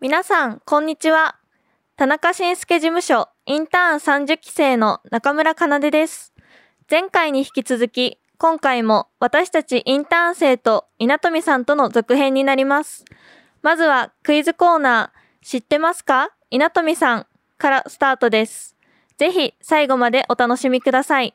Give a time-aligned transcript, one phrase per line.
[0.00, 1.36] 皆さん、こんにちは。
[1.96, 6.34] 田中伸介事務所インターン30期生の中村かなでです。
[6.90, 13.04] 前回に引き続き、今回も私たちインターン生と稲富さんとの続編になります。
[13.62, 16.30] まずはクイズコーナー、知ってますか？
[16.50, 17.26] 稲富さん
[17.56, 18.76] からスタートです。
[19.16, 21.34] ぜひ最後までお楽しみください。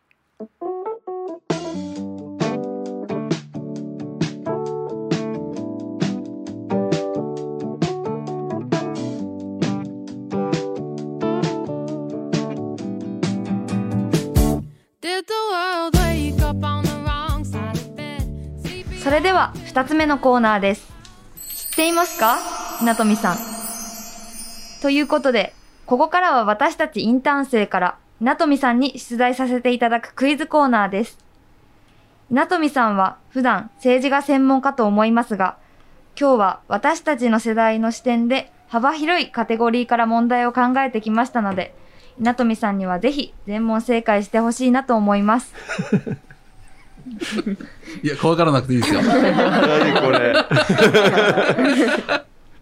[19.10, 20.88] それでは2つ目のコーナーです。
[21.48, 22.38] 知っていますか？
[22.80, 23.38] 稲富さん。
[24.84, 25.56] ということで、
[25.88, 31.18] ここからは私たちインターン生から稲富さんに出題させていただくクイズコーナーです。
[32.30, 35.58] 稲富さんは普段政治が専門かと思いますが、
[36.16, 41.74] 今日は私たちの世代の視点で幅広いカテゴリーから問題を考えてきましたので、
[42.20, 45.56] 稲富さんにはぜひ全問正解してほしいなと思います。
[48.04, 49.02] いや、怖がらなくていいですよ。
[49.02, 50.34] 何これ。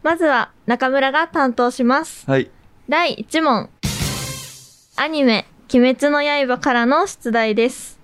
[0.03, 2.30] まずは中村が担当します。
[2.30, 2.50] はい。
[2.90, 3.70] 第1問。
[4.95, 8.00] アニメ、鬼滅の刃からの出題です。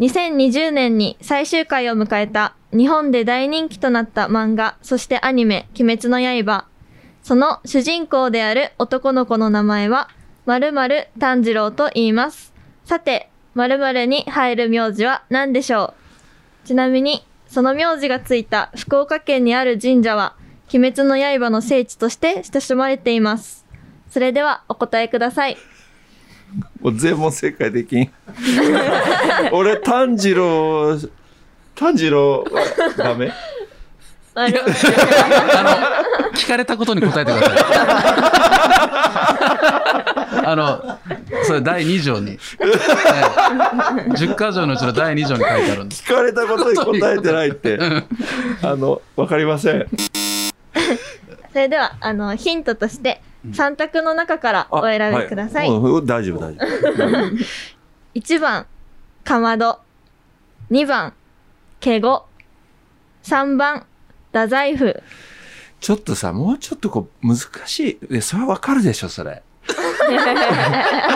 [0.00, 6.66] 2020年に最終回を迎えた日本で大人気となった漫画、そしてアニメ、鬼滅の刃。
[7.22, 10.08] その主人公である男の子の名前は、
[10.46, 12.52] 〇〇炭治郎と言います。
[12.84, 15.94] さて、〇〇に入る名字は何でしょ
[16.64, 16.66] う？
[16.68, 20.34] ちなみに、その名字がついた福岡県にある神社は、
[20.72, 23.64] 鬼滅の刃の聖地として親しまれています。
[24.08, 25.56] それではお答えください。
[26.80, 28.10] もう全問正解できん。
[29.52, 30.98] 俺、炭治郎、
[31.74, 33.32] 炭治郎はダメ？
[36.34, 37.52] 聞かれたことに答えてくださ
[40.16, 40.19] い。
[40.44, 40.98] あの、
[41.44, 42.38] それ第2条に、ええ
[44.10, 46.02] 10箇条のうちの第2条に書いてあるんです。
[46.04, 47.78] 聞かれたことに答えてないって。
[48.62, 49.86] あの、わかりません。
[51.52, 55.68] それでは、あの、ヒントとして、3択の中からお選びください。
[55.68, 57.36] はうん大丈夫、大丈夫。
[58.14, 58.66] 1番、
[59.24, 59.80] かまど。
[60.70, 61.12] 2番、
[61.80, 62.26] けご。
[63.24, 63.86] 3番、
[64.32, 65.02] 太宰府。
[65.80, 67.98] ちょっとさ、もうちょっとこう、難しい。
[68.10, 69.42] え、それはわかるでしょ、それ。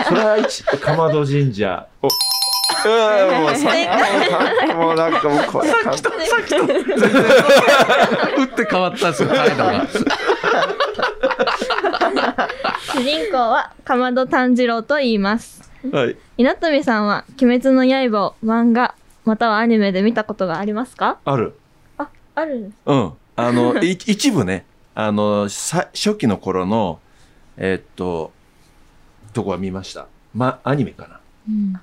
[0.07, 1.87] それは一、かまど神社。
[2.01, 2.09] おう
[2.87, 2.91] ん、
[3.41, 3.69] もうさ、
[4.75, 6.57] もうなんかもうこれ、さっきと、さっきと。
[6.63, 9.87] 打って変わったんですよ、態度が。
[12.93, 15.71] 主人公は、かまど炭治郎と言います。
[15.91, 16.15] はい。
[16.37, 18.93] 稲富さんは、鬼滅の刃を漫画、
[19.23, 21.17] またはアニメで見たことがありますか？
[21.25, 21.57] ある。
[21.97, 22.77] あ、あるんです。
[22.85, 23.13] うん。
[23.35, 26.99] あの、い一部ね、あの、さ初期の頃の、
[27.57, 28.31] えーっと、
[29.35, 30.07] とこは見ました。
[30.33, 31.81] ま、アニメかな。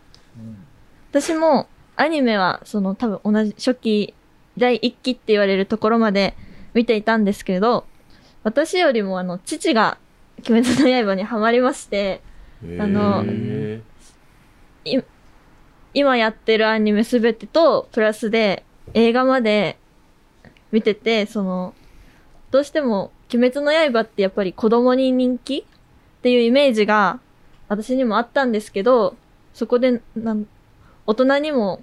[1.11, 4.15] 私もアニメはその多分同じ初期
[4.57, 6.35] 第1期って言われるところまで
[6.73, 7.85] 見ていたんですけど
[8.43, 9.99] 私よりもあの父が
[10.49, 12.23] 「鬼滅の刃」にハマりまして
[12.81, 13.81] あのへ
[15.95, 18.65] 今やってるアニメすべてとプラスで
[18.95, 19.77] 映画まで
[20.73, 21.75] 見ててその
[22.51, 27.21] どうしても「鬼滅の刃」ってやっぱり子供に人気っていうイメージが
[27.73, 29.17] 私にもあったんですけど
[29.55, 30.47] そこでなん
[31.07, 31.83] 大人にも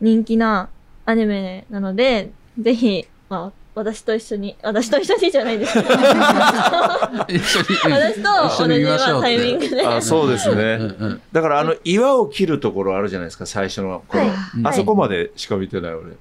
[0.00, 0.68] 人気な
[1.06, 2.30] アニメなので
[2.60, 5.88] ぜひ、まあ、私と一緒に私と一緒にじゃないですけど
[7.28, 9.58] 一緒に、 私と同じ一緒に見ましょうタイミン。
[9.58, 10.64] グであ、そうですうんね。
[10.98, 14.24] うんだからあの岩を切るところあるじゃないですか、最初の頃。
[14.24, 14.32] はい
[14.64, 16.12] あそこまでしか見てない俺。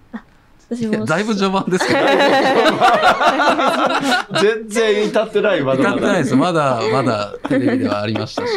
[0.69, 1.99] 私もだいぶ序盤ですけど、
[4.41, 5.91] 全然至ってない、まだまだ。
[5.91, 6.35] 至ってないです。
[6.35, 8.53] まだ、まだテレビではありましたし。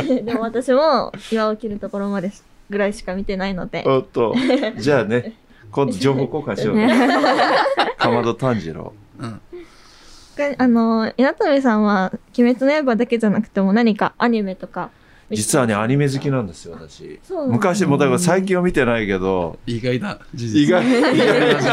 [0.24, 2.32] でも私も岩を切るところまで
[2.70, 4.34] ぐらいしか見てないのでおっと。
[4.78, 5.34] じゃあね、
[5.70, 6.88] 今度情報交換しようね。
[7.98, 8.94] かまど炭治郎。
[9.18, 9.40] うん。
[10.56, 14.88] あの稲富さんは「鬼滅の刃」だけじゃなくても何かアニメとか
[15.32, 17.18] 実はね、アニメ好きなんですよ、私。
[17.48, 20.60] 昔、もうだから最近は見てないけど、意外な事実。
[20.62, 21.68] 意外、意意外外な事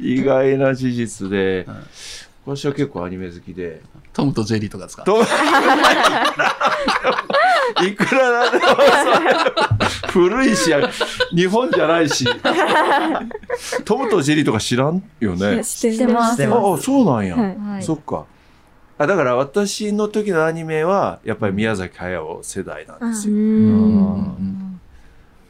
[0.00, 0.12] 実。
[0.20, 1.64] 意外な事実で。
[1.66, 1.76] はい、
[2.46, 3.80] 私は結構アニメ好きで、
[4.12, 5.04] トムとジェリーとかですか？
[5.04, 5.22] と
[7.84, 8.64] いくらなんでも
[10.08, 10.70] 古いし、
[11.34, 12.26] 日本じゃないし、
[13.84, 15.64] トムとジェリーとか知らんよね。
[15.64, 16.44] 知ってます。
[16.46, 17.34] ああ、そうなんや。
[17.36, 17.82] はいはい。
[17.82, 18.24] そっか。
[19.02, 24.36] あだから私の時のアニメは、やっぱり宮崎駿世代なんですよ。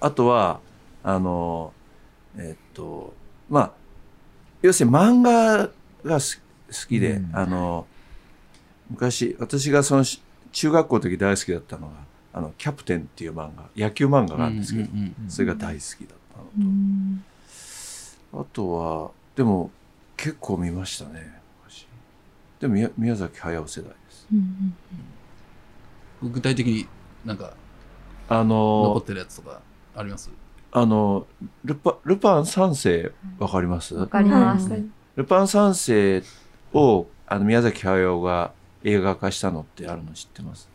[0.00, 0.60] あとは、
[1.04, 1.72] あの、
[2.37, 3.14] えっと、
[3.50, 3.72] まあ、
[4.62, 5.70] 要するに漫画
[6.04, 6.40] がす
[6.88, 7.31] きで、うん。
[7.37, 7.87] あの
[8.90, 10.22] 昔私がそのし
[10.52, 11.94] 中学校の時大好きだったのが
[12.34, 14.88] 「あのキャプテン」っていう漫画野球漫画があるんですけど、
[15.28, 16.81] それが大好きだったの
[18.32, 19.70] と、あとはでも
[20.16, 21.42] 結構見ましたね。
[21.42, 21.42] 昔
[22.62, 24.29] でも宮宮崎駿世代です。
[24.32, 24.75] うん
[26.23, 26.87] 具体的に
[27.25, 27.55] なんか
[28.29, 29.61] あの残ってるやつとか
[29.97, 30.31] あります？
[30.70, 31.26] あの
[31.64, 33.11] ルパルパン三世
[33.41, 33.97] わかります？
[33.97, 34.73] わかります。
[34.73, 34.93] うん。
[35.17, 36.23] ルパン三世
[36.73, 38.53] をあの宮崎駿が
[38.85, 40.70] 映画化したのってあるの知ってます？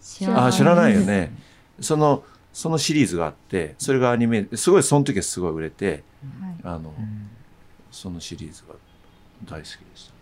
[0.00, 0.44] 知らない。
[0.44, 1.32] あ知らないよね。
[1.80, 2.22] その
[2.52, 6.04] そのシリーズがあってそれがアニメすごいその時はすごい売れて
[6.62, 6.94] あの
[7.90, 8.76] そのシリーズが
[9.44, 10.15] 大好きでした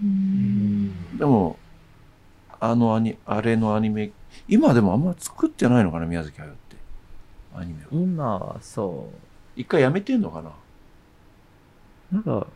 [0.00, 1.58] でも
[2.58, 4.12] あのアニあれのアニメ
[4.48, 6.76] 今でもあんま作ってないのかな宮崎駿って。
[7.54, 9.10] アニメを今はそ
[9.56, 10.50] 一回やめてんのかな。
[12.12, 12.46] う、なんか、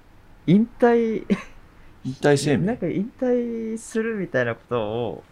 [0.47, 1.27] 引退、
[2.05, 2.65] 引退声明。
[2.65, 5.25] なんか引退するみたいなことを、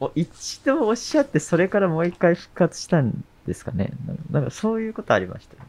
[0.00, 3.92] お一度おっしゃって、それからもう一回復活したんですかね。
[4.06, 5.68] なんかなんかそういうことありましたよね。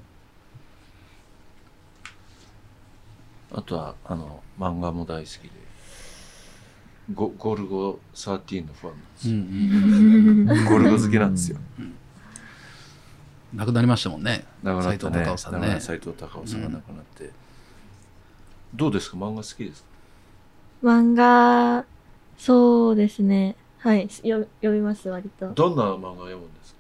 [3.54, 5.64] あとはあの漫画も大好きで。
[7.14, 11.58] ゴゴルゴ13のファンなんですよ、うんうん ゴルゴ好きなんですよ。
[13.54, 14.24] 亡くなりましたもん。
[14.24, 15.62] ね亡くなったね斉藤隆夫さん。
[15.62, 16.62] ね斉藤隆夫さん。
[16.62, 17.32] が亡くなって、
[18.74, 19.88] どうですか漫画好きですか
[20.84, 21.86] 漫画、
[22.38, 23.56] そうですね。
[23.80, 24.10] はい。
[24.24, 25.52] よ読みます、割と。
[25.54, 25.76] どん。
[25.76, 26.54] な漫画読むん。
[26.54, 26.80] ですか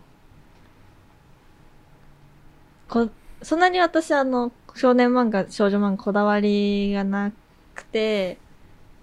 [3.05, 3.09] こ
[3.41, 3.59] そん。
[3.59, 7.31] なに私、あの、少年漫画、少女漫画こだわりがな
[7.75, 8.37] くて、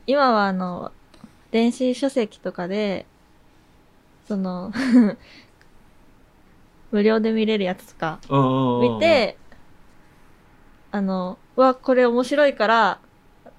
[0.06, 0.92] 今はあの、
[1.50, 3.06] 電子書籍とかで、
[4.26, 4.72] その、
[6.90, 8.18] 無料で見れるやつとか
[8.80, 9.36] 見て、
[10.90, 12.98] あの、うわ、これ面白いから、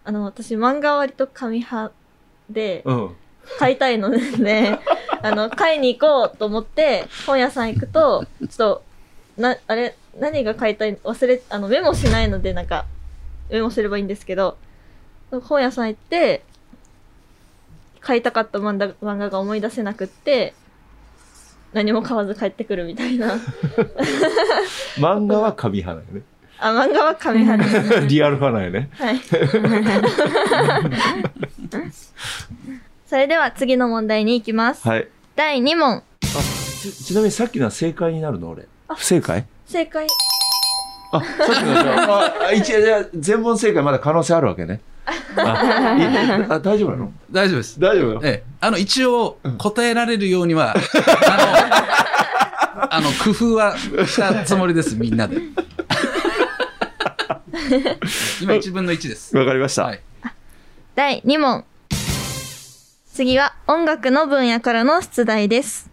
[0.04, 1.94] あの、私漫画は割と紙派
[2.50, 3.16] で、うん。
[3.58, 4.80] 買いたいので、
[5.22, 8.84] あの、買いに行こうと思って、本屋さん行くと、ちょっと、
[9.38, 12.86] な、あれ、何が買いたい忘れ、あの、メモしないので、なんか、
[13.50, 14.58] メモすればいいんですけど、
[15.44, 16.44] 本屋さん行って、
[18.02, 20.54] 買いたかった漫画漫画が思い出せなくって、
[21.74, 23.36] 何も買わず帰ってくるみたいな。
[24.98, 26.22] 漫画は紙派なの
[26.60, 27.76] あ、漫画は紙派です。
[27.94, 29.20] よ ねリアル派なのよねはい。
[33.08, 34.88] それでは次の問題に行きます。
[34.88, 36.04] はい第2問。
[36.82, 39.46] ちちなみにさっきのは正解になるの俺不正解？
[39.72, 40.06] 正解。
[41.14, 44.82] あさっきの じゃああ一応じゃあ全問正解まだ可能性あるわけね。
[45.36, 47.12] あ大丈夫なの？
[47.32, 47.80] 大丈夫です。
[47.80, 55.38] 大丈夫ええ、あの一応答えられるようには、あのあの工夫はしたつもりですみんなで。
[58.42, 59.36] 今1分の1です。
[59.38, 60.02] わかりました、はい。
[60.96, 61.64] 第2問。
[63.14, 65.90] 次は音楽の分野からの出題です。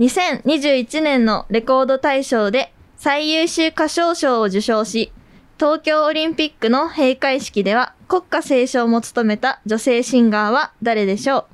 [0.00, 5.10] 2021年のレコード大賞で最優秀歌唱賞を受賞し、
[5.58, 11.48] 東京オリンピックの閉会式では国歌斉唱も務めた女性シンガーは誰でしょ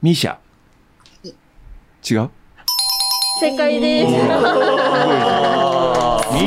[0.00, 0.36] ミーシャ。
[2.08, 2.24] 違う？
[2.26, 2.30] う
[3.40, 4.12] 正解です。
[4.14, 4.18] ミ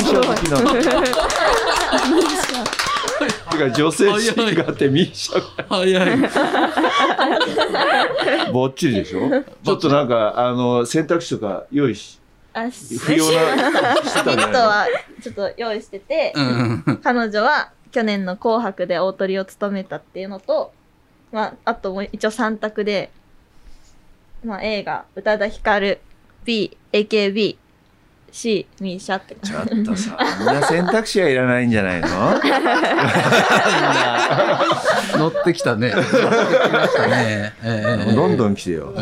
[0.00, 0.72] シャ好きなの。
[3.52, 5.42] てか女性シンガーってミーシャ。
[5.68, 6.06] 早
[8.46, 8.52] い。
[8.52, 9.28] ぼっちりでしょ？
[9.62, 12.18] ちょっとなんかあの選択肢とか用意し
[12.56, 12.70] あ、
[13.00, 14.86] 不要なヒントは
[15.22, 16.32] ちょっと用意してて、
[17.02, 20.72] 彼女は去年の紅白で大トリを務めたっていうのと、
[21.32, 23.10] まあ、あともう一応3択で、
[24.44, 26.00] まあ、A が宇多田ヒカル、
[26.46, 27.56] B、AKB、
[28.32, 32.08] C、ミーシャってちょっとさそんな選択肢はいらないんじゃないの？
[35.18, 35.92] 乗ってきたね。
[35.94, 36.14] 乗ってき
[36.72, 38.92] ましたね、えどんどん来てよ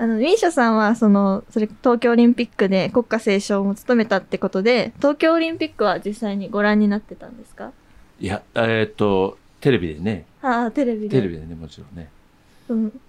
[0.00, 7.72] あの、ミーシャさんは、その、それ、東京オリンピックで国歌斉唱も務めたってことで、東京オリンピックは実際にご覧になってたんですか？
[8.20, 11.08] いやえーっとテレビでねああ、テレビで。
[11.08, 12.08] テレビでねもちろんね
[12.68, 13.00] うん。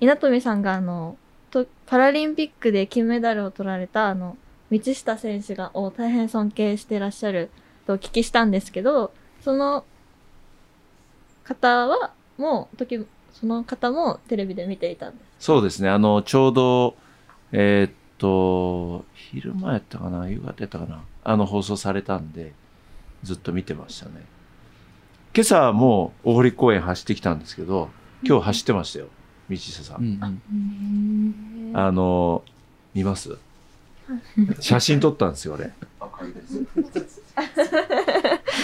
[0.00, 1.18] 稲富さんがあの、
[1.50, 4.38] とパラリンピックで金メダルを取られたあの、
[4.72, 7.50] 道下選手が、を大変尊敬してらっしゃる
[7.86, 9.84] とお聞きしたんですけど、その
[11.44, 15.44] 方は、もう、時、その方もテレビで見ていたんです。
[15.46, 15.88] そうですね。
[15.88, 16.96] あのちょうど
[17.52, 20.28] えーっと昼間やったかな？
[20.28, 21.02] 夕方やったかな？
[21.24, 22.52] あの放送されたんで
[23.22, 24.12] ずっと見てましたね。
[25.34, 27.88] 今朝もう大堀公園走ってきたんですけど
[28.22, 29.06] 今日走ってましたよ。
[29.48, 30.42] 道下さん、うん
[31.72, 31.76] うん。
[31.76, 32.42] あの
[32.94, 33.38] 見ます？
[34.58, 35.70] 写真撮ったんですよ俺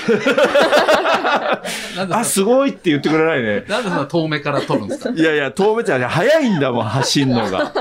[2.11, 3.65] あ、すごいって言ってくれないね。
[3.69, 5.11] なんでそんな遠目から撮るんですか？
[5.11, 6.09] いやいや、遠目じゃない。
[6.09, 7.73] 早いんだもん、走んのが。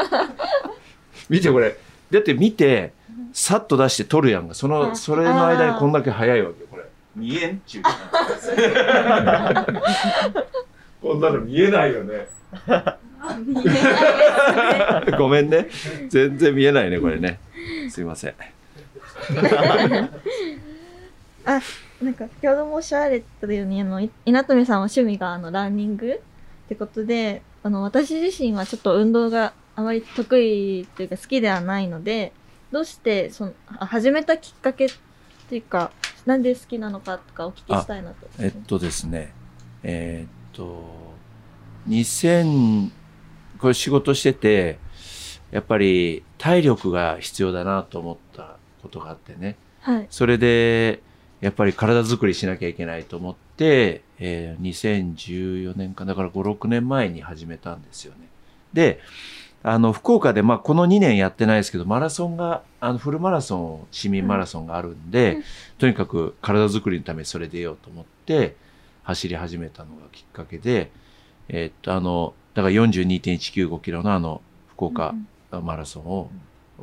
[1.29, 1.77] 見てこれ。
[2.11, 2.93] だって見て、
[3.33, 4.53] さっと出して撮るやんが。
[4.53, 6.83] その、それの間にこんだけ早いわけよ、これ。
[7.15, 7.91] 見えんちゅうか
[11.01, 12.27] こんなの見えないよね。
[15.17, 15.67] ごめんね。
[16.09, 17.39] 全然見えないね、これね。
[17.89, 18.33] すいません。
[21.45, 21.61] あ、
[22.01, 26.19] なんか先ほどもおっしゃられたように、あの、い稲富さんは趣味があの、ランニングっ
[26.67, 32.33] てことで、あの、私自身はちょっと運動があまり得意というか好きではないので、
[32.71, 34.89] どうして、その、あ始めたきっかけっ
[35.49, 35.91] ていうか、
[36.25, 38.27] なんで好きなのかとかお聞きしたいなと。
[38.39, 39.33] えっとですね、
[39.83, 40.83] えーっと、
[41.87, 42.89] 2000、
[43.59, 44.79] これ仕事してて、
[45.51, 49.55] やっぱり体力が必要だなと思ったことがあってね。
[49.81, 50.07] はい。
[50.09, 51.01] それで、
[51.41, 58.27] やっぱり体作りしなきゃいけないと思って、えー2014年か、だから5、6年前に始めたんですよね。
[58.73, 58.99] で、
[59.63, 65.43] あの、福岡で、まあ、この2年やってないですけど、マラソンが、あの、フルマラソン、市民マラソンがあるんで、うん
[65.77, 68.55] とにかく体作りのためにそれ出ようと思って、
[69.03, 70.91] 走り始めたのがきっかけで、
[71.49, 75.13] えーっと、あの、だから42.195キロのあの、福岡
[75.51, 76.29] マラソンを、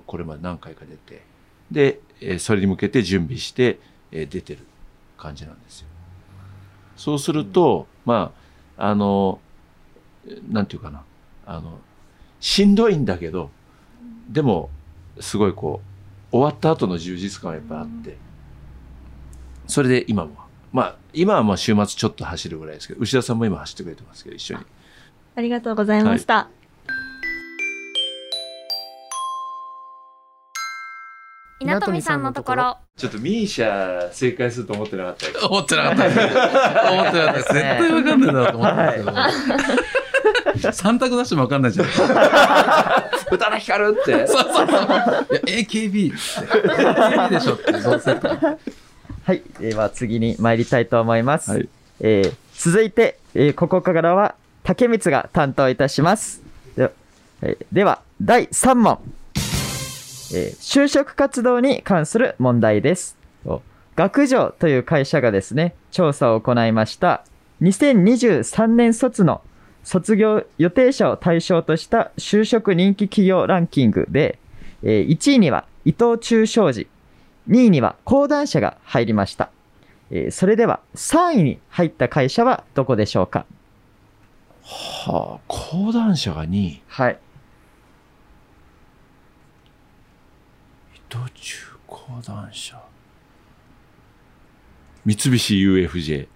[0.07, 1.23] これまで何回か出て、
[1.71, 3.79] で、えーそれに向けて準備して、
[4.13, 4.61] えー出てる
[5.17, 5.89] 感じなんですよ。
[6.97, 8.33] そうすると、ま
[8.77, 9.41] あ、あの、
[10.27, 11.03] えーなんていうかな、
[11.47, 11.79] あの、
[12.41, 13.51] しんどいんだけど、
[14.29, 14.71] でも、
[15.21, 15.81] すごいこ
[16.33, 18.17] う、終わった後の充実感がやっぱあって、
[19.67, 20.33] それで今も、
[20.73, 24.65] まあ、今はまあ週末ちょっと走るぐらいですけど、牛田さんも今走ってくれてますけど、一緒に。
[25.35, 26.49] ありがとうございました。
[31.63, 32.77] 稲富さんのところ。
[32.97, 35.33] ちょっとミーシャ正解すると思ってなかったよ。
[35.49, 36.19] 思ってなかったです。
[36.19, 37.53] 思ってなかったです。
[37.53, 40.73] 絶対わかんないなと思ったんですけど。
[40.73, 41.87] 三択出してもわかんないじゃん。
[41.87, 44.27] そう宇多田ヒカルって。
[44.27, 44.67] そうそう。
[44.67, 44.81] いや、
[45.63, 46.17] AKB って。
[46.69, 48.13] AKB でしょって、どうせ。
[48.15, 49.43] はい。
[49.61, 51.53] では次に参りたいと思います。
[51.53, 51.69] はい
[52.01, 56.43] えー続いて、えーここからは竹光が担当いたします。
[56.77, 56.93] で,、
[57.41, 58.99] えーでは、第3問。
[60.35, 63.17] えー就職活動に関する問題です。
[63.45, 63.61] お
[63.97, 67.25] 学上という会社がですね、調査を行いました。
[67.61, 69.43] 2023年卒の
[69.85, 74.39] 卒業予定者を対象とした就職人気企業ランキングで、
[74.83, 76.89] えー1位には伊藤忠商事、
[77.49, 79.51] 2位には講談社が入りました。
[80.11, 83.45] えーそれでは3位に入った会社はどこでしょうか？
[84.65, 86.67] はあ、講談社が2位。
[86.69, 87.19] 伊はい。
[91.13, 92.83] 藤忠講談社。
[95.05, 96.29] 三菱 UFJ。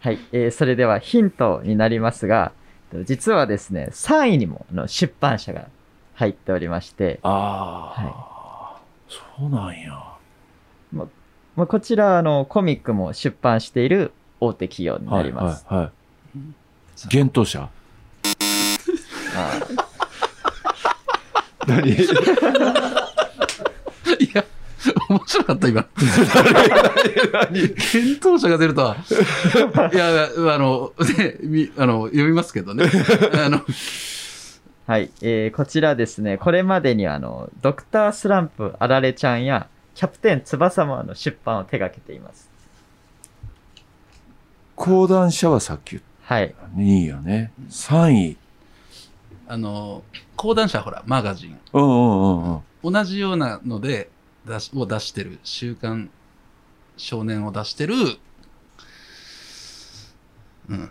[0.00, 0.18] はい。
[0.32, 2.52] えーそれではヒントになりますが、
[3.04, 5.68] 実はですね、3位にもあの出版社が
[6.16, 9.98] 入っておりまして、ああ、そうなんや。
[10.92, 11.08] ま
[11.56, 15.64] あ、こちらあのコミックも出版している大手企業になります。
[15.66, 17.16] はい、はい、はい。
[17.16, 17.70] 幻冬舎
[19.34, 19.65] あ
[21.66, 21.90] 何？
[21.92, 21.96] い
[24.34, 24.44] や、
[25.08, 25.84] 面白かった、今。
[27.52, 28.96] 検討者が出るとは。
[29.92, 32.84] いや、あの、ね、みあの、読みますけどね。
[33.44, 33.60] あの、
[34.86, 42.48] はい、えーこちらですね、これまでにあのドクタースランプあられちゃんやキャプテン翼もあの出版を手掛けています。
[44.76, 46.54] 講談社はさっき言っはい。
[46.60, 47.50] た2位よね。
[47.68, 48.36] 3位。
[49.48, 50.02] あの、
[50.34, 51.58] 講談社ほら、マガジン。
[51.72, 54.10] 同じようなので、
[54.46, 56.10] 出し、を出してる、週刊
[56.96, 57.94] 少年を出してる、
[60.68, 60.90] うん。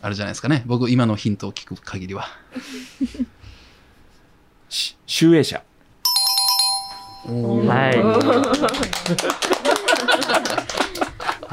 [0.00, 0.62] あれじゃないですかね。
[0.66, 2.26] 僕、今のヒントを聞く限りは。
[4.68, 5.62] し集英社。
[7.26, 7.90] は
[10.54, 10.57] い。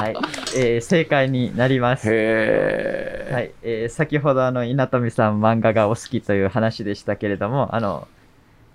[0.05, 0.15] はい、
[0.55, 2.07] えー正解になります。
[2.07, 8.07] はい、えー先ほどあの稲富さん漫画がお好きという話でしたけれども、あの、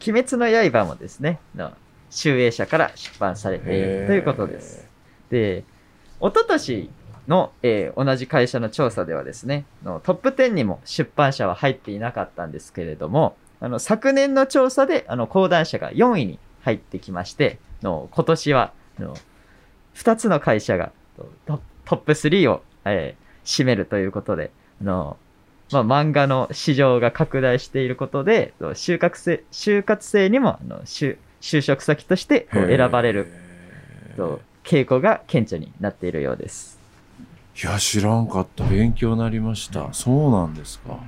[0.05, 1.71] 鬼滅の刃もですね、の
[2.11, 4.89] 集英社から出版されているということです。
[5.31, 5.63] で、
[6.21, 6.91] 一昨年
[7.29, 19.15] の、えー同じ会社の調査ではですね、のトップ10にも出版社は入っていなかったんですけれども、あの昨年の調査であの講談社が4位に入ってきまして、の今年はの
[19.95, 20.91] 2つの会社が
[21.47, 24.51] トトップ3を、えー占めるということで、
[24.81, 25.17] あの
[25.73, 33.33] まあ、漫画の市場が拡大していることで、就活生就活生にもあの就就職先としてこう選ばれる
[34.17, 36.79] と傾向が顕著になっているようです。
[37.63, 38.65] いや、知らんかった。
[38.65, 39.93] 勉強になりました。
[39.93, 40.99] そうなんですか。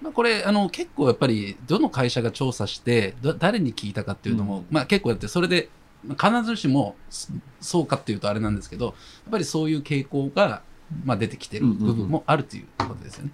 [0.00, 5.70] まあ、これあの結構やっぱりどの会社が調査してど誰に聞いたかっていうのも、うんまあ、結構やってそれでまあ
[6.02, 7.28] 必ずしもそ
[7.60, 8.94] そうかっていうとあれなんですけどやっ
[9.30, 10.62] ぱりそういう傾向が、
[11.04, 13.32] まあ、出てきてる部分もあるということですよね。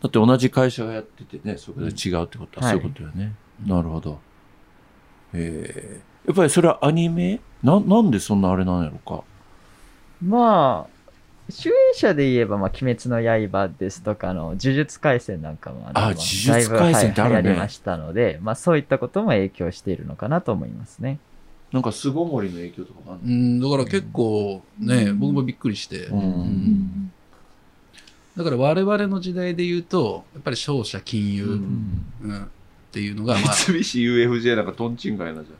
[0.00, 3.34] だって同じ会社がやっててね、そこで違うってことは、はいそういうことよね。
[3.66, 4.18] なるほど。
[5.34, 7.40] えー、やっぱりそれはアニメ？
[7.62, 9.22] な、なんでそんなあれなんやろか？
[10.22, 13.20] まあ、集英社で言えば、まあ、鬼滅の
[13.50, 21.18] 刃ですとか、あの、呪術廻戦なんかも、のまあ呪術廻戦ってあるねりましたので、まあ、そういったことも影響しているのかなと思いますね。
[21.72, 23.26] なんか巣ごもりの影響とかあるの？
[23.26, 26.18] うん、だから結構ね、僕もびっくりして、うん。
[26.18, 27.12] うん。
[28.36, 32.00] だから我々の時代で言うとやっぱり商社金融、うん。
[32.22, 32.50] うん
[32.90, 35.50] っていうのが、まあ、三菱 UFJ なんかトンチンカンやなじ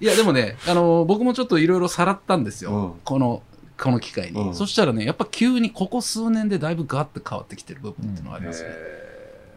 [0.00, 3.00] いやでもねあの僕もちょっといろいろさらったんですよ、うん。
[3.04, 3.42] この
[3.78, 4.54] この機会に、うん。
[4.54, 8.42] そしたらねやっぱ急にここ数年でだいぶガッと変わってきてる部分っていうのがあゃん。
[8.44, 8.72] りますね、へ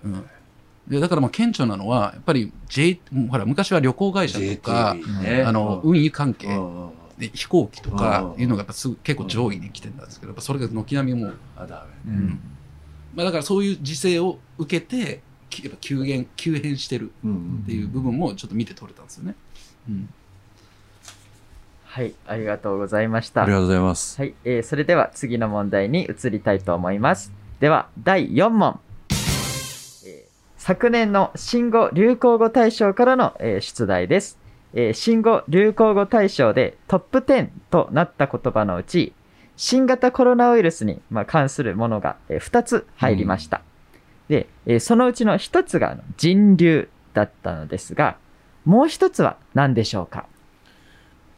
[0.03, 0.25] うん
[0.87, 12.13] でだからまあ顕著なのはやっぱり、J、ほら昔は旅行会社とか、ねあのうん運輸関係、うんうんで飛行機とかうんいうのがやっぱすぐ結構上位に来てるんですけどやっぱそれが軒並みもう、あ、ダメ。
[12.13, 12.39] うん
[13.15, 19.35] まあ、だからそういう時勢を受けてきやっぱ急変急変してるうんっていう部分もちょっと見て取れたんですよね。
[19.89, 20.09] うん
[21.85, 23.41] はい、ありがとうございました。
[23.41, 24.21] ありがとうございます。
[24.21, 27.31] はい、えーそれでは次の問題に移りたいと思います。
[27.59, 28.79] では、第4問。
[30.67, 34.37] えー昨年の新語・流行語大賞からの、えー出題です。
[34.73, 39.13] えー新語・流行語大賞でトップ10となった言葉のうち、
[39.55, 43.61] 新型コロナウイルスに、まあ、関するものが、え2つ入りました。
[44.27, 48.17] で、えーそのうちの1つが人流だったのですが、
[48.65, 50.25] もう1つは何でしょうか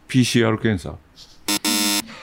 [0.07, 0.97] ？PCR 検査。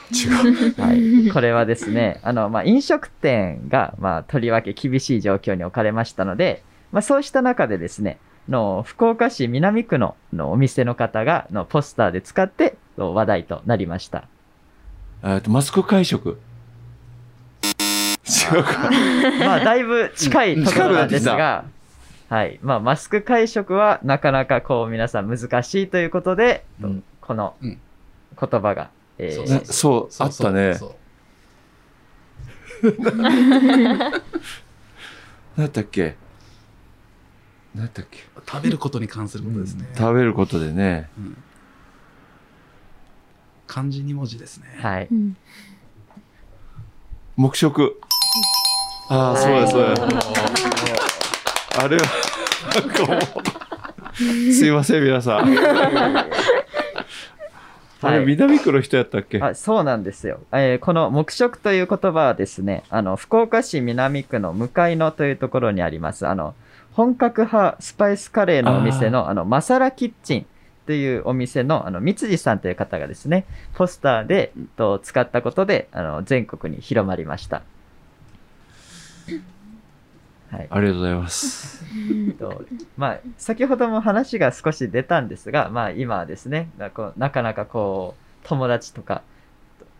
[0.82, 8.18] はい、これはですね、あの、まあ、飲食店が、まあ、とりわけ厳しい状況に置かれましたので、まあ、そうした中でですね、
[8.48, 14.24] の福岡市南区ののお店の方がのポスターで使っての話題となりました。
[15.24, 16.38] えっと、マスク会食。
[17.64, 18.90] 違うか。
[19.40, 21.64] まあ、だいぶ近いところなんですが、
[22.28, 22.58] はい。
[22.62, 27.80] まあ、マスク会食はなかなかこう皆さん難しいということで、うんこのうん
[28.38, 30.76] 言葉が、えーそうねそう、あったね。
[35.56, 36.16] 何だっけ？
[37.76, 38.18] 何だっけ？
[38.50, 39.86] 食べることに関することですね。
[39.96, 41.08] 食べることでね。
[41.18, 41.36] うん
[43.68, 44.66] 漢字2文字ですね。
[44.80, 45.08] はい。
[47.36, 48.00] 黙食。
[49.08, 49.94] ああ、そうや、そうや。
[51.80, 52.02] あれは、
[52.74, 55.46] なんかもう、すいません、皆さん。
[58.02, 59.40] あれ、はい南区の人やったっけ？
[59.42, 66.54] あそうなんですよ、えーこの黙食という言葉はですねあの福岡市南区の向かいのというところにありますあの
[66.96, 70.44] 本格派スパイスカレーのお店のあのマサラキッチンっ
[70.86, 77.62] ていうお店のあの三辻さんという方がですねポスターでと使ったことであの全国に広まりました。
[80.50, 81.84] はい、ありがとうございます。
[82.38, 82.64] と
[82.96, 89.20] まあ、先ほども話が少し出たんですが、まあ、今はですねななかなかこう友達とか、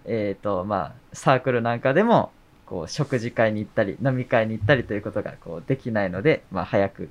[0.06, 2.32] えーとまあ、サークルなんかでも
[2.66, 7.09] こう食事会に行ったり飲み会に行ったりということがこうできないので、まあ、早く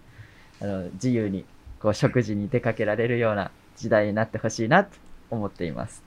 [0.62, 1.46] あの自由に
[1.80, 4.92] こう食事に出かけられるような時代になってほしいなと
[5.32, 6.04] 思っています。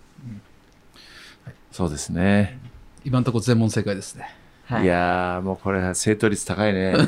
[1.73, 2.59] そうですね。
[3.05, 4.35] 今のところ全問正解ですね。
[4.67, 6.93] はいいやー、もうこれ、正答率高いね。
[6.93, 7.07] 我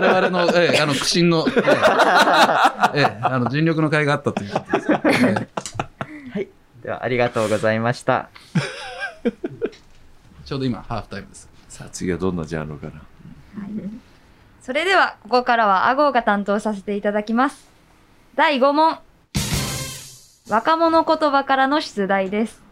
[0.00, 1.52] 々の、ええ、あの、苦心の、え
[2.94, 5.48] えええあの、尽力の甲斐があったということですね。
[6.32, 6.48] はい、
[6.82, 8.28] ではありがとうございました。
[10.44, 11.48] ちょうど今、ハーフタイムです。
[11.68, 12.92] さあ、次はどんなジャンルかな。
[14.60, 17.68] それでは、ここからはアゴーが担当させていただきます。
[18.34, 18.98] 第5問。
[20.48, 22.62] 若者言葉からの出題です。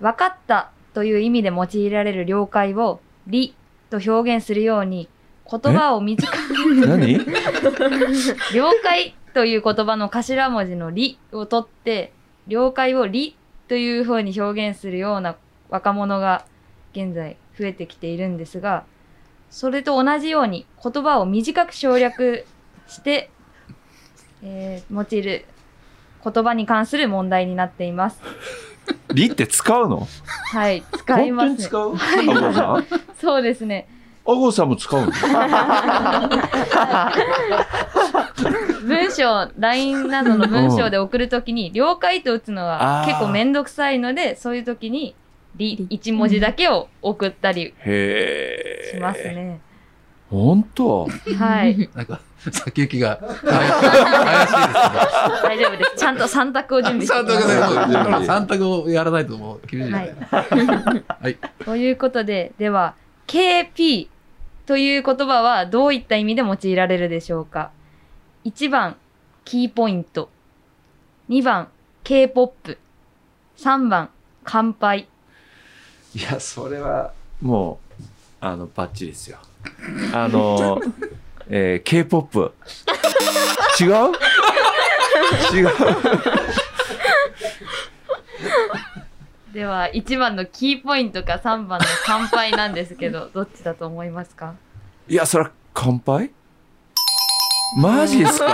[0.00, 3.54] 分かったという意味で用いられる了解を、理
[3.90, 5.08] と表現するように、
[5.48, 7.18] 言葉を短く、何？
[8.54, 12.12] 了解という言葉の頭文字の理を取って、
[12.46, 13.36] 了解を理
[13.68, 15.36] という風に表現するような
[15.68, 16.44] 若者が
[16.92, 18.84] 現在増えてきているんですが、
[19.50, 22.44] それと同じように言葉を短く省略
[22.86, 23.30] して、
[24.42, 25.44] えー用いる
[26.24, 28.20] 言葉に関する問題になっています。
[29.12, 30.06] リって使うの？
[30.52, 31.56] はい、使います、ね。
[31.58, 31.94] 使う？
[31.94, 32.86] アゴさん？
[33.20, 33.88] そうですね。
[34.26, 35.12] アゴさんも使うの？
[38.86, 45.14] 文章、LINE などの文章で送るときに、了解と打つのは結構めんどくさいので、そういうときに、
[45.56, 48.90] り、一文字だけを送ったりへえ。
[48.94, 49.22] します。
[49.22, 49.60] ね。
[50.30, 51.08] 本当？
[51.38, 51.88] はい。
[51.94, 53.52] なんか、先行きが怪しいです
[55.42, 55.96] 大丈夫です。
[55.96, 57.06] ちゃんと3択を準備。
[57.06, 58.20] して三択す。
[58.20, 60.16] で、三択をやらないともう厳しいよね。
[60.30, 61.36] はい。
[61.64, 62.94] ということで、では、
[63.26, 64.08] KP
[64.66, 67.70] という言葉はどういった意味で用いられるでしょうか
[68.44, 68.96] ?1 番、
[69.44, 70.28] キーポイント。
[71.28, 71.68] 2番、
[72.04, 72.78] K-POP。
[73.56, 74.10] 3番、
[74.44, 75.08] 乾杯。
[76.16, 78.02] いや、それは、もう、
[78.40, 79.38] あの、バッチリですよ。
[80.12, 80.80] あの、
[81.48, 82.52] えー、K-POP。
[83.80, 83.88] 違う？
[85.54, 85.68] 違う？
[89.52, 94.54] では、1番のキーポイントか3番の乾杯なんですけど、 どっちだと思いますか？
[95.08, 96.30] いや、それは乾杯？
[97.78, 98.46] マジですか？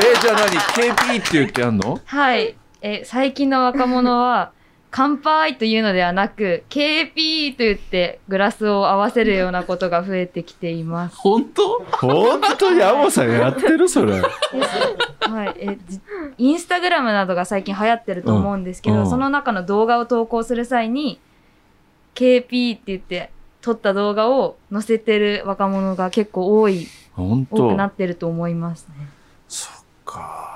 [0.00, 2.00] えじゃあ何 ?KP って言ってやんの？
[2.04, 2.56] はい。
[2.80, 4.52] え、最近の若者は、
[4.94, 11.16] 乾杯というのではなく、KP と言ってグラスを合わせるようなことが増えてきています。
[11.16, 11.78] 本当？
[11.92, 14.20] 本当に山本さんやってるそれ。
[14.20, 16.00] はい、えじ
[16.36, 21.18] インスタグラムなどが最近流行ってると思うんですけど、うんうんその中の動画を投稿する際に
[22.14, 23.30] KP って言って
[23.62, 29.08] 撮った動画を載せてる若者が結構多い本当多くなってると思いますね。
[29.48, 29.72] そっ
[30.04, 30.51] か。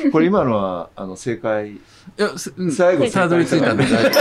[0.12, 1.72] これ今のは、あの、正解。
[1.72, 1.80] い
[2.16, 2.72] や、すうん。
[2.72, 4.10] 最後たどり着いたんで大丈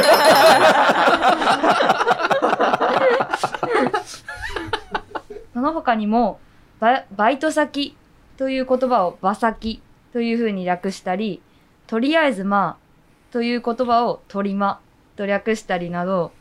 [5.54, 6.40] その他にも
[6.80, 7.98] ババイト先
[8.38, 9.82] という言葉を場先
[10.14, 11.42] というふうに略したり
[11.88, 14.80] とりあえずまあという言葉をとりま
[15.18, 16.32] と略したりなど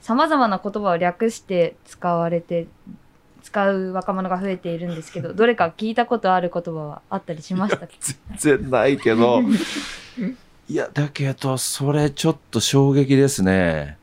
[0.00, 2.66] 様々な言葉を略して使われて
[3.46, 7.92] 使う若者が増えているんですけどどれか聞いたことある言葉はあったりしましたか？
[8.36, 9.40] 全然ないけど。
[10.68, 13.96] いや、だけど、それちょっと衝撃ですね。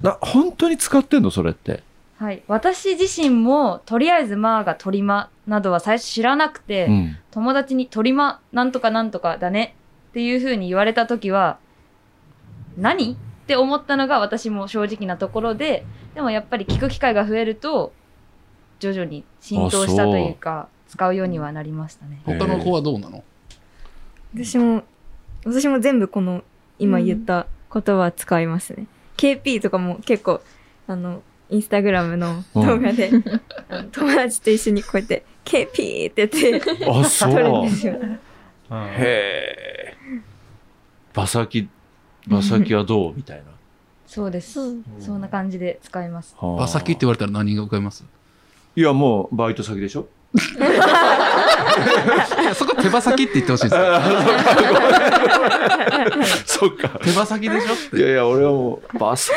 [0.00, 1.82] な、本当に使ってんのそれって？
[2.18, 7.16] はい私自身もとりあえずまあがとりまなどは最初知らなくて、うん。
[7.32, 9.74] 友達に「鳥間なんとかなんとかだね」
[10.10, 11.58] っていう風に言われた時は
[12.78, 13.16] 「何?」っ
[13.48, 17.92] て思ったのが私も正直なところででもやっぱり聞く機会が増えると
[18.84, 22.20] 徐々に浸透したというか使うようにはなりましたね。
[22.26, 23.24] 夫他の子はどうなの？
[24.34, 24.82] 私も、
[25.44, 26.42] 私も全部この
[26.78, 28.86] 今言った言葉は使いますね。
[29.16, 30.40] KP とかも結構、
[30.86, 33.10] あの、インスタグラムの動画で、
[33.70, 37.70] あの友達と一緒にこうやって、KP って言って、あ、そ撮るんうで。
[37.70, 37.94] すよ。
[37.94, 37.96] へ
[39.00, 39.96] え。
[41.14, 41.68] 馬先、
[42.26, 43.14] 馬先はどう？
[43.14, 43.44] みたいな。
[44.06, 44.60] そうです。
[45.00, 46.34] そんな感じで使います。
[46.38, 48.04] はあ馬先って言われたら何が浮かびます？
[48.76, 50.38] いや、もう、バイト先でしょい
[52.44, 54.00] や、 そこ手羽先って言ってほしいです よ。
[56.44, 56.88] そっか。
[57.04, 57.96] 手羽先でしょって。
[57.98, 59.32] いやいや、俺はもう、馬先。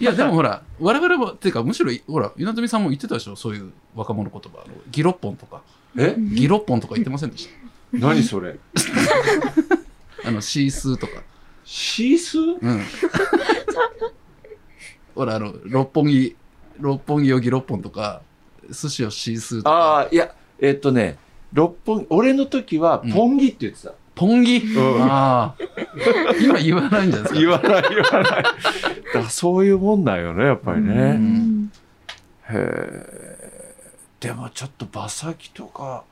[0.00, 4.64] いや、でもほら、我々も、ていうか、むしろ、ほら、稲富さんも言ってたでしょそういう若者言葉。
[4.90, 5.62] ギロッポンとか。
[5.96, 6.14] え？
[6.18, 7.48] ギロッポンとか言ってませんでし
[7.92, 8.54] 何それ？
[10.22, 11.22] たあの、シースーとか。
[11.64, 12.84] シースうん。
[15.14, 16.36] ほら、あの、六本木、
[16.80, 18.20] 六本木をギロッポンとか、
[18.70, 19.70] 寿司をシースーとか。
[19.70, 21.16] ああ、いや、えっとね、
[21.52, 23.92] 六本、俺の時は、ポンギって言ってた。
[24.14, 25.56] ポンギ、うんああ。
[26.42, 27.40] 今言わないんじゃないですか？
[27.40, 28.44] 言わない、言わない。
[29.14, 31.12] だそういうもんだよね、やっぱりうね。
[31.12, 31.70] ん
[32.50, 33.74] へえ。
[34.20, 36.02] でもちょっと馬先とか、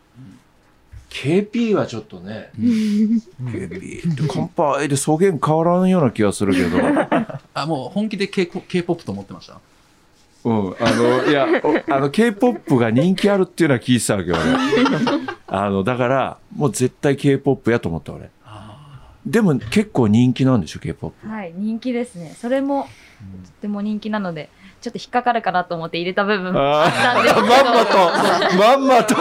[1.10, 6.78] KP はちょっとね、KP って乾杯で草原変わらんような気がするけど。
[7.54, 9.58] あ、もう本気で K-POP と思ってました。
[10.46, 14.46] うん、あの、いや、おあの、K-POP が人気あるっていうのは聞いてたわけよ、俺。
[15.48, 18.30] あの、だから、もう絶対 K-POP やと思った、俺。
[19.26, 21.28] でも結構人気なんでしょ、K-POP。
[21.28, 22.32] はい、人気ですね。
[22.38, 22.88] それもと
[23.48, 24.48] っても人気なので、
[24.80, 27.46] ちょっと引っかかるかなと思って入れた部分もあったんですけど。
[27.48, 27.96] まんまと、
[28.56, 29.16] まんまと、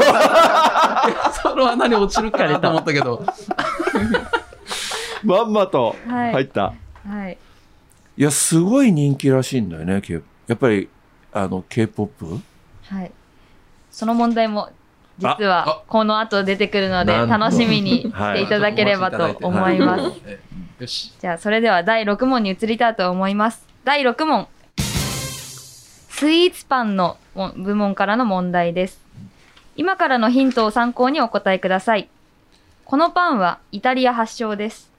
[1.41, 3.25] その穴に落ちるかなと思ったけど。
[5.25, 6.75] まんまとはい入った。
[7.07, 7.37] はい。
[8.17, 10.87] いや、すごい人気らしいんだよね、K- やっぱり、
[11.35, 12.39] あの、K-POP?
[12.89, 13.11] はい。
[13.91, 14.69] その問題も、
[15.17, 20.21] 実あは、この後出てくるので、楽しみに していただければと思います。
[20.25, 20.39] え
[20.79, 21.13] よし。
[21.19, 23.67] じゃあ、それでは第6問に移りたいと思います。
[23.83, 24.47] 第6問。
[24.77, 29.01] スイーツパンのも部門からの問題です。
[29.75, 32.07] 今からのヒントを参考にお答えください。
[32.85, 34.89] このパンはイタリア発祥です。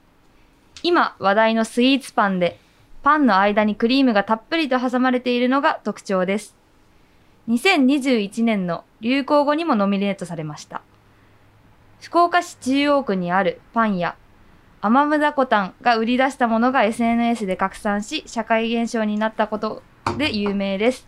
[0.83, 2.59] 今話題のスイーツパンで、
[3.03, 6.55] パンの間にクリームがたっぷりと挟まれているのが特徴です。
[7.47, 10.81] 2021年の流行語にもノミネートされました。
[12.01, 14.15] 福岡市中央区にあるパン屋、
[14.81, 19.81] アマムダコタンが売り出したものが SNS で拡散し、社会現象になったこと
[20.17, 21.07] で有名です。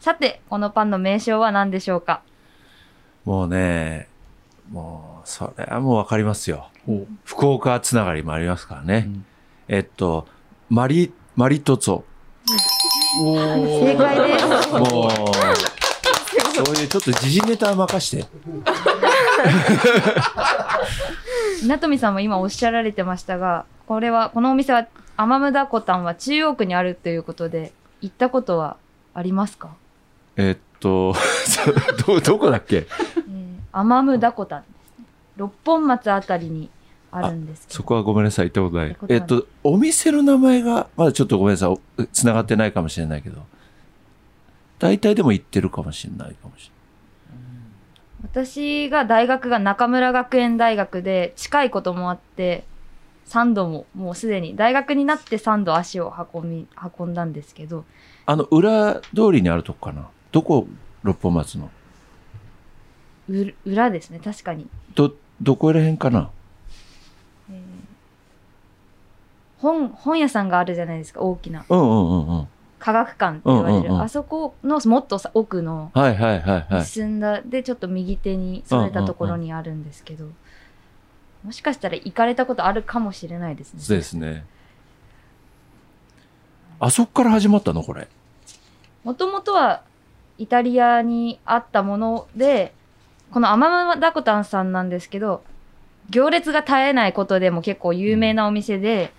[0.00, 2.22] さて、このパンの名称は何でしょうか？
[3.24, 4.08] もうね、
[4.70, 6.68] もう、それはもうわかりますよ。
[6.84, 9.04] ほ福岡つながりもありますからね。
[9.06, 9.24] うん
[9.68, 10.26] えっと、
[10.70, 12.02] マリ、マリトツォ。
[13.16, 14.68] 正解です。
[14.70, 15.10] もう、
[16.64, 18.26] そういうちょっと時事ネタ任して。
[21.66, 28.76] 名富さんも今おっしゃられてましたが、これは、このお店は、アマムダコタンは中央区にあるということで、行ったことは
[29.14, 29.70] ありますか？
[30.36, 31.14] えっと、
[32.06, 32.76] ど、どこだっけ？
[32.76, 35.04] えーアマムダコタンですね。
[35.36, 36.70] 六本松あたりに
[37.10, 37.74] あるんですけど。
[37.76, 43.44] そこはごめんなさい、行ったことないえっと、お店の名前が、まだちょっとごめんなさい、つながってないかもしれないけど、
[44.78, 46.70] 大体でも行ってるかもしれないかもし
[48.22, 52.64] 私が大学が中村学園大学で近いこともあって、
[53.28, 56.66] 3度ももうすでに大学になって3度足を運び、
[56.98, 57.86] 運んだんですけど、れない。
[58.26, 60.08] あの、裏通りにあるとこかな。
[60.32, 60.66] どこ、
[61.02, 61.70] 六本松の？
[63.30, 64.66] う裏ですね、確かに。
[64.94, 66.30] ど、どこら辺かな
[67.50, 67.58] えー
[69.58, 71.64] 本、本屋さんがあるじゃないですか、大きな。
[71.68, 72.48] うんうんうんうん。
[72.78, 73.78] 科学館って言われる。
[73.78, 76.84] うんうんうんあそこのもっとさ奥のはいはいはいはい。
[76.84, 80.26] 進んだ、で、ちょっと右手にそれたところにあるんですけど、
[81.44, 83.80] もしかしたら行かれたことあるかもしれないですね。
[83.80, 84.44] そうですね。
[86.80, 88.06] あそこから始まったのこれ？
[89.02, 89.82] もともとは
[90.38, 92.72] イタリアにあったもので、
[93.32, 95.42] このアママダコタンさんなんですけど、
[96.10, 99.12] 行列が絶えないことでも結構有名なお店で、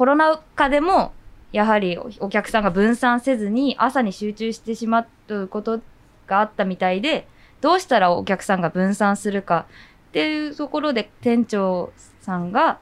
[0.00, 1.12] コロナ禍でも
[1.52, 5.82] やはりお客さんが分散せずに朝に集中してしまうこと
[6.26, 7.28] があったみたいで、
[7.60, 9.66] どうしたらお客さんが分散するか
[10.08, 12.78] っていうところで店長さんが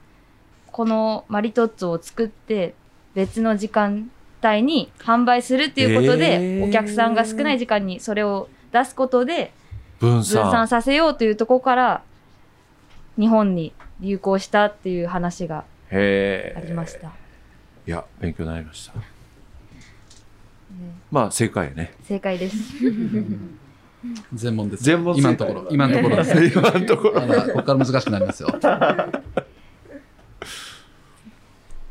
[0.70, 2.76] このマリトッツォを作って
[3.14, 4.12] 別の時間
[4.44, 9.52] 帯に販売するっていうことで、お客さんが少ない時間にそれを出すことで
[9.98, 10.22] 分。
[10.22, 12.02] 散させようというところから
[13.18, 16.58] 日本に流行したっていう話がへえ。
[16.58, 17.08] ありました。
[17.86, 18.94] いや、勉強になりました。
[21.10, 21.94] まあ、正解やね。
[22.04, 22.56] 正解です。
[24.34, 24.84] 全問です。
[24.84, 25.66] 全問今のところ。
[25.70, 26.44] 今のところです。
[26.58, 27.20] 今のところ。
[27.20, 28.48] ここから難しくなりますよ。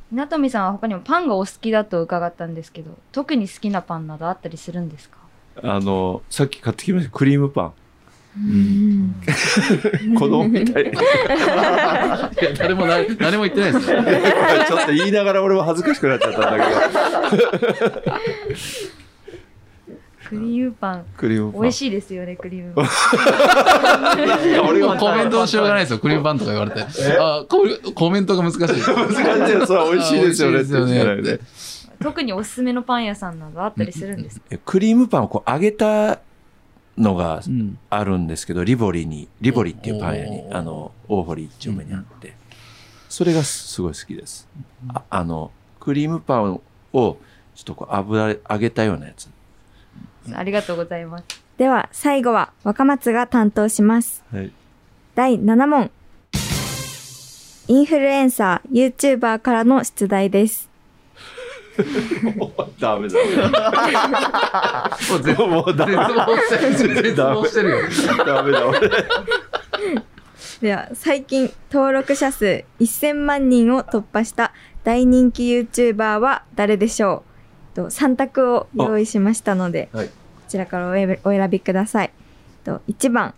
[0.09, 5.17] 名富さんは他にもパンがお好きだと伺ったんですけど、特に好きなパンなどあったりするんですか？
[5.63, 7.73] あの、さっき買ってきました、クリームパン。
[10.17, 10.83] 子供みたい。
[10.83, 10.93] いや、
[12.57, 14.03] 誰もな、誰も言ってないですよ。
[14.67, 16.65] ちょっと言いながら俺も恥ずかしくなっちゃったんだ
[17.31, 18.01] けど。
[20.29, 21.05] クリームパン。
[21.15, 21.61] クリームパン。
[21.61, 22.85] 美味しいですよね、クリームパン。
[24.69, 25.99] 俺がコメントのしようがないですよ。
[25.99, 26.81] クリームパンとか言われて。
[27.19, 28.59] あココメントが難しい。
[28.59, 28.83] 難しい
[29.65, 31.39] そう美味しいですよねあ美味しいですよねっ
[32.03, 34.45] 特におすすめのパン屋さんなどあったりするんですか？
[34.51, 36.19] えクリームパンをこう揚げた
[36.97, 37.77] のがうん。
[37.89, 42.33] あるんですけど、リボリに、リボリっていうパン屋にあの、大堀一丁目にあって、
[43.09, 44.47] それがすごい好きです。
[44.89, 46.59] ああの、クリームパンを、
[46.93, 47.17] ちょ
[47.61, 49.29] っとこう油で揚げたようなやつ。
[50.33, 51.23] ありがとうございます。
[51.57, 54.23] では、最後は若松が担当します。
[54.31, 54.51] はい。
[55.15, 55.91] 第7問。
[57.69, 60.66] インフルエンサー、YouTuber からの出題です。
[62.79, 63.19] ダメだ。
[65.09, 66.95] もう絶もうダメ絶望してる。
[67.03, 67.77] 絶望してるよ。
[68.25, 68.79] ダメだ、俺。
[70.61, 77.23] では、最近登録者数1000万人を突破した大人気 YouTuber は誰でしょ
[77.73, 77.75] う？
[77.75, 80.11] と ?3 択を用意しましたので、はいこ
[80.51, 82.11] ちらからお選お選びください。
[82.63, 83.33] と1番、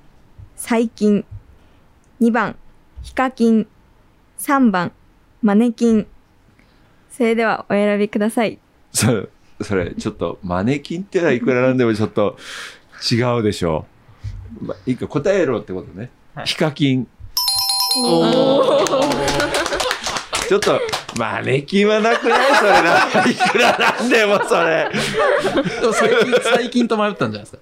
[0.55, 1.25] 最近。
[2.21, 2.55] 2番、
[3.01, 3.67] ヒカキン。
[4.39, 4.91] 3番、
[5.41, 6.05] マネキン。
[7.19, 8.57] それではお選びください。
[8.93, 9.27] それ、
[9.61, 12.37] それ、ちょっと、マネキンってのはいくらなんでもちょっと
[13.11, 13.85] 違うでしょ
[14.61, 14.65] う。
[14.67, 16.09] まいいか、答えろってことね。
[16.33, 17.05] はいヒカキン。
[18.05, 18.85] お
[20.47, 20.79] ちょっと、
[21.19, 22.55] マネキンはなくない？
[22.55, 23.25] それな。
[23.29, 24.89] いくらなんでもそれ。
[25.93, 27.57] 最近、最近と迷ったんじゃないですか。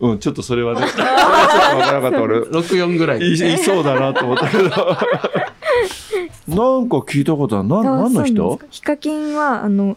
[0.00, 0.84] うん、ちょっとそれはね。
[0.90, 2.20] それはちょっとわからなかった。
[2.22, 3.20] 俺、64ぐらい。
[3.20, 4.96] いいそうだなと思ったけど。
[6.48, 8.60] なんか聞いたことは、な、あ何の人？
[8.70, 9.96] ヒカキンは、あの、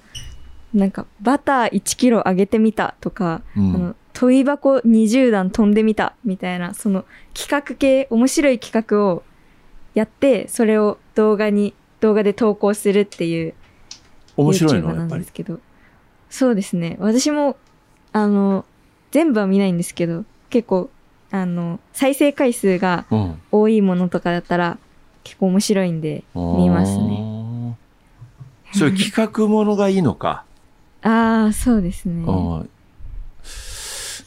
[0.74, 9.24] なんか、バター1キロあげてみたとか、うんあの、問い箱20段飛んでみたみたいな、その企画系、面白い企画を
[9.94, 13.54] やって、それを動画に、動画で投稿するっていう
[14.38, 14.94] 面白いの？
[14.94, 15.32] なんです。
[15.32, 15.60] けど、
[16.30, 16.98] そうですね。
[17.00, 17.58] 私も、
[18.12, 18.66] あの、
[19.12, 20.90] 全部は見ないんですけど、結構、
[21.32, 23.42] あの、再生回数がうん。
[23.52, 24.78] 多いものとかだったら、
[25.24, 27.04] 結構面白いんで、見ますね。
[27.22, 27.78] ね。
[28.74, 30.44] そういう企画ものがいいのか。
[31.04, 32.24] ああ、そうですね。
[32.26, 32.70] うん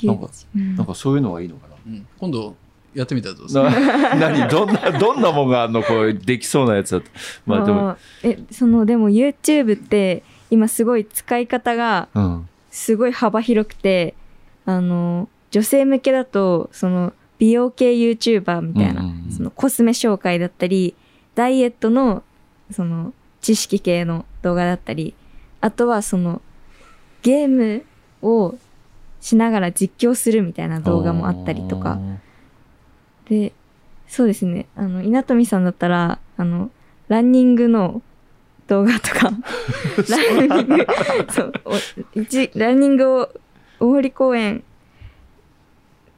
[0.02, 2.54] なんかうんなんかそういうのがいいのかうん今度
[2.94, 4.14] やってみたらどうですかな。
[4.16, 5.82] な何どんな、どんなもんがあんの？
[5.82, 7.06] こう、できそうなやつだと。
[7.46, 12.48] まあでも、え、その、でも YouTube って、今すごい使い方が、うん。
[12.70, 14.14] すごい幅広くて、
[14.66, 17.12] あの、女性向けだと、その、
[17.44, 19.30] 美容系 YouTuber みたいな、うんうんうん。
[19.30, 20.94] そのコスメ紹介だったり、
[21.34, 22.22] ダイエットの、
[22.70, 25.14] その、知識系の動画だったり、
[25.60, 26.40] あとはその、
[27.20, 27.84] ゲーム
[28.22, 28.56] を
[29.20, 31.98] しながら実況するみたいな動画もあったりとか、
[33.28, 33.52] で、
[34.08, 36.70] そうですね、あの、稲富さんだったら、あの、
[37.08, 38.00] ランニングの
[38.68, 39.30] 動画とか、
[40.08, 40.86] ランニング、
[41.28, 41.52] そう、
[42.58, 43.30] ランニングを
[43.80, 44.64] 大堀公園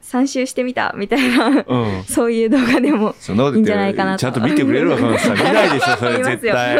[0.07, 2.03] 3周してみたみたいな、うん。
[2.07, 3.13] そういう動画でも、
[3.53, 5.31] いいんじゃないかなとちゃんと見てくれるわ、この人。
[5.31, 6.77] 見ないでしょ、それ 絶対。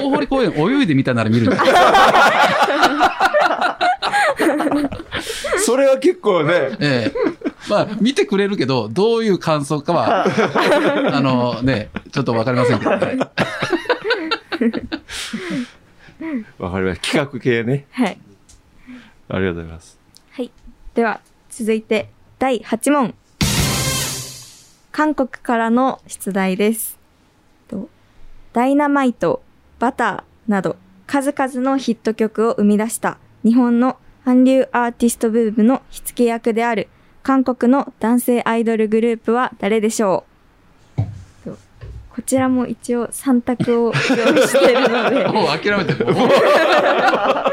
[0.00, 1.62] 大堀公園泳いでみたなら見るんだよ
[5.58, 7.18] それは結構ね、ええ。
[7.68, 10.24] まあ、見てくれるけど、どういう感想かは、
[11.12, 13.18] あのね、ちょっとわかりませんけどね。
[16.58, 17.06] わかりました。
[17.06, 17.84] 企画系ね。
[17.92, 18.18] はい。
[19.28, 19.98] ありがとうございます。
[20.32, 20.50] はい。
[20.94, 22.08] では、続いて、
[22.42, 23.14] 第8問。
[24.90, 26.98] 韓国からの出題です。
[27.68, 27.88] と
[28.52, 29.44] ダイナマイト、
[29.78, 30.74] バターなど、
[31.06, 36.88] 数々のヒット曲を生み出した日本の韓流アーティストブームの火付け役である
[37.22, 40.24] 韓国の男性アイドルグループは誰でしょ
[40.98, 41.02] う？
[41.48, 41.56] と
[42.12, 43.94] こちらも一応3択を用意
[44.48, 46.06] しているので、 もう諦めてる。
[46.12, 46.30] もうい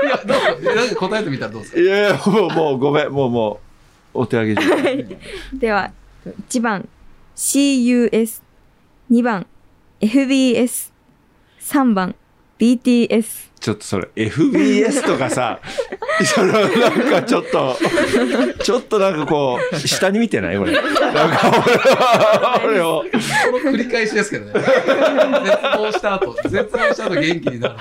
[0.10, 1.80] や、どうぞなんか答えてみたらどうですか？
[1.80, 3.69] いやいや、もう、もう、ごめん、もう、もう、
[4.20, 4.56] お手上げ
[5.54, 5.92] では、
[6.50, 6.90] 1番
[7.38, 8.42] CUS、
[9.10, 9.48] 2番
[10.02, 10.92] FBS、
[11.62, 12.16] 3番
[12.60, 13.50] BTS。
[13.62, 15.60] ちょっとそれ、FBS とかさ、
[16.26, 17.78] そのなんかちょっと、
[18.62, 20.58] ちょっとなんかこう、下に見てない？
[20.58, 20.74] 俺。
[20.74, 23.06] なんか俺を。
[23.64, 24.52] 繰り返しですけどね。
[24.54, 24.68] 絶
[25.78, 27.76] 望した後、絶望した後元気になる。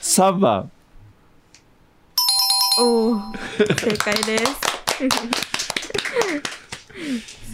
[0.00, 0.70] 3番。
[2.80, 3.20] おお、
[3.78, 4.44] 正解です。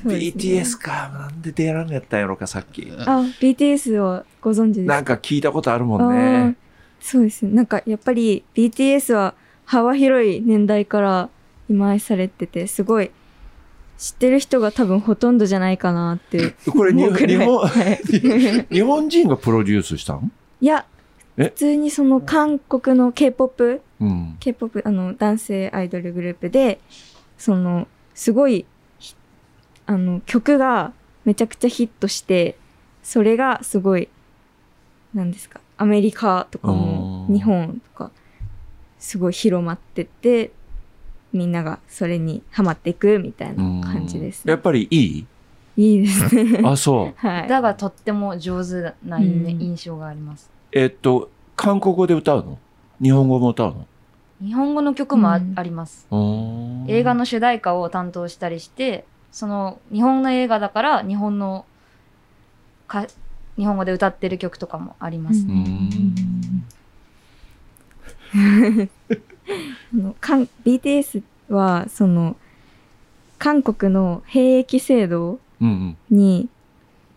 [0.02, 1.10] そうですね BTS か。
[1.12, 2.86] なんで出らんやったんやろか、さっき。
[3.06, 6.54] あ、BTS をご存知ですかなんか聞いたことあるもんね。
[7.00, 7.52] そうですね。
[7.52, 11.28] なんかやっぱり BTS は幅広い年代から
[11.68, 13.10] 今愛されてて、すごい
[13.98, 16.92] 知ってる人が多分ほとんどじゃないかなってこれ。
[16.92, 17.10] 日本、
[17.58, 17.68] は
[18.70, 20.30] い日本人がプロデュースしたん？
[20.60, 20.97] いや、え
[21.44, 24.36] 普通にその韓国の K-POP、うん。
[24.40, 26.80] K-POP、あの、男性アイドルグループで、
[27.36, 28.66] その、すごい、
[28.98, 29.14] ひ
[29.86, 30.92] あの、曲が
[31.24, 32.56] めちゃくちゃヒットして、
[33.02, 34.08] それがすごい、
[35.14, 38.10] なんですか、アメリカとかも日本とか、
[38.98, 40.50] すごい広まってって、
[41.32, 44.50] みんながそれにハマっていくみたいな感じです、ね。
[44.50, 45.26] やっぱりいい？
[45.76, 46.62] いいですね。
[46.64, 47.14] あ、そう。
[47.24, 47.48] はい。
[47.48, 50.50] だがとっても上手な印象があります。
[50.78, 52.58] えっと、韓国語で歌うの？
[53.02, 53.86] 日本語も歌うの？
[54.40, 56.06] 日本語の曲もあ,、うんあります。
[56.86, 61.66] 映画の主題歌を担当したりして、その日本の映画だから日本の
[62.86, 63.08] か
[63.56, 65.40] 日本語で歌ってる曲とかもあります。
[65.40, 66.64] うーん
[69.92, 72.36] あの韓 BTS はその
[73.38, 76.48] 韓国の兵役制度うんに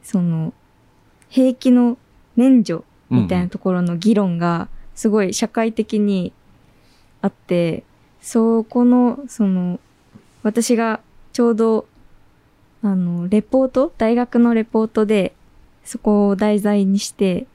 [0.01, 0.51] その
[1.29, 1.99] 兵役の
[2.35, 2.83] 免除うん。
[3.11, 6.33] みたいなところの議論がすごい社会的に
[7.21, 7.83] あって
[8.21, 9.79] そこのその
[10.43, 11.01] 私が
[11.33, 11.87] ちょうど
[12.83, 15.33] あのレポート大学のレポートで
[15.83, 17.45] そこを題材にして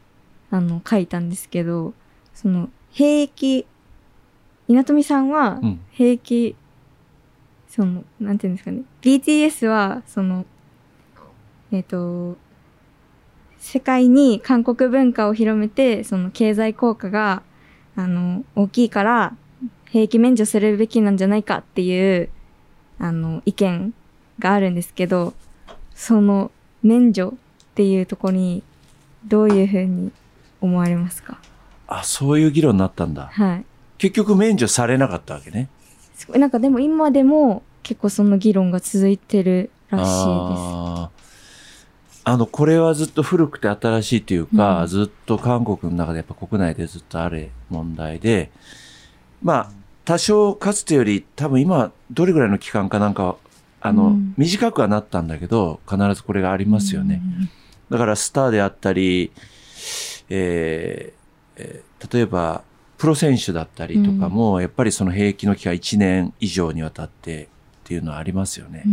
[0.51, 1.95] あの書いたんですけど
[2.35, 3.67] その兵役
[4.69, 5.81] 稲富さんはうん。
[5.91, 6.55] 兵役
[7.69, 10.45] そのなんていうんですかね BTS はその
[11.73, 12.37] えっ、と
[13.67, 17.43] 世界に韓国文化を広めてその経済効果が
[17.97, 19.35] あの大きいから
[19.87, 22.29] 兵役免除するべきなんじゃないかっていう
[23.01, 23.93] あの意見
[24.39, 25.35] があるんですけど
[25.97, 26.53] その
[26.85, 27.33] 免除っ
[27.75, 28.63] ていうところに
[29.27, 30.13] どういうふうに
[30.61, 31.41] 思われますか？
[31.89, 33.31] あ、そういう議論になったんだ。
[33.33, 33.65] はい
[33.99, 35.69] 結局免除されなかったわけね。
[36.15, 41.16] すごいなんかでも今でも結構その議論が続いてるらしいです。
[42.29, 44.89] あの、これはずっと古くて新しいというか、うん。
[44.89, 48.51] ずっと韓国の中でやっぱ国内でずっとある問題で、
[49.45, 49.71] まあ、
[50.05, 53.37] 多少かつてより多分今どれぐらいの期間かなんか、
[53.81, 54.35] あの、うん。
[54.37, 57.23] 短くはなったんだけど、必ずこれがありますよね。
[57.91, 59.31] だからスターであったり、
[60.29, 62.63] えーえー例えば、
[62.99, 67.49] プロ選手だったりとかも、やっぱりその兵役の期間1年以上にわたってっ
[67.85, 68.85] ていうのはありますよね。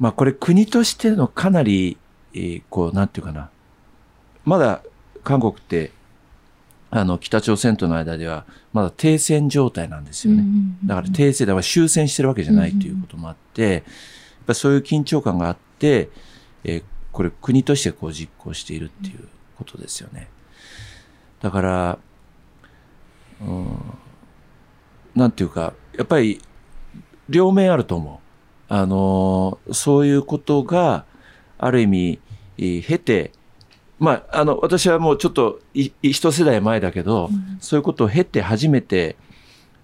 [0.00, 1.98] うんまあこれ国としてのかなり、
[2.32, 3.50] えーこう、なんていうかな。
[4.44, 4.82] まだ
[5.22, 5.92] 韓国って、
[6.90, 10.42] あの、北朝鮮との間では、まだ停戦状態なんですよね。
[10.84, 13.82] だから停戦では終戦してるわけじゃないということもあって、やっ
[14.46, 16.08] ぱりそういう緊張感があって、
[16.64, 16.82] えー
[17.12, 19.26] これ国としてこう実行しているっていう
[19.58, 20.28] ことですよね。
[21.40, 21.98] だから、
[23.40, 23.76] うん、
[25.16, 26.40] なんていうか、やっぱり
[27.28, 28.19] 両面あると思う。
[28.72, 31.04] あのーそういうことが
[31.58, 32.20] ある意味、
[32.56, 33.32] えー経て、
[33.98, 39.16] まあ、あの、私はもうちょっと一世代前だけど、そういうことを経て初めて、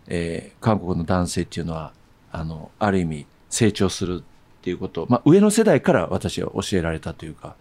[0.07, 1.93] えー韓国の男性っていうのは、
[2.31, 7.57] あの、ある意味成長するっていうことを、まあ、上の世代から私は教えられたというか、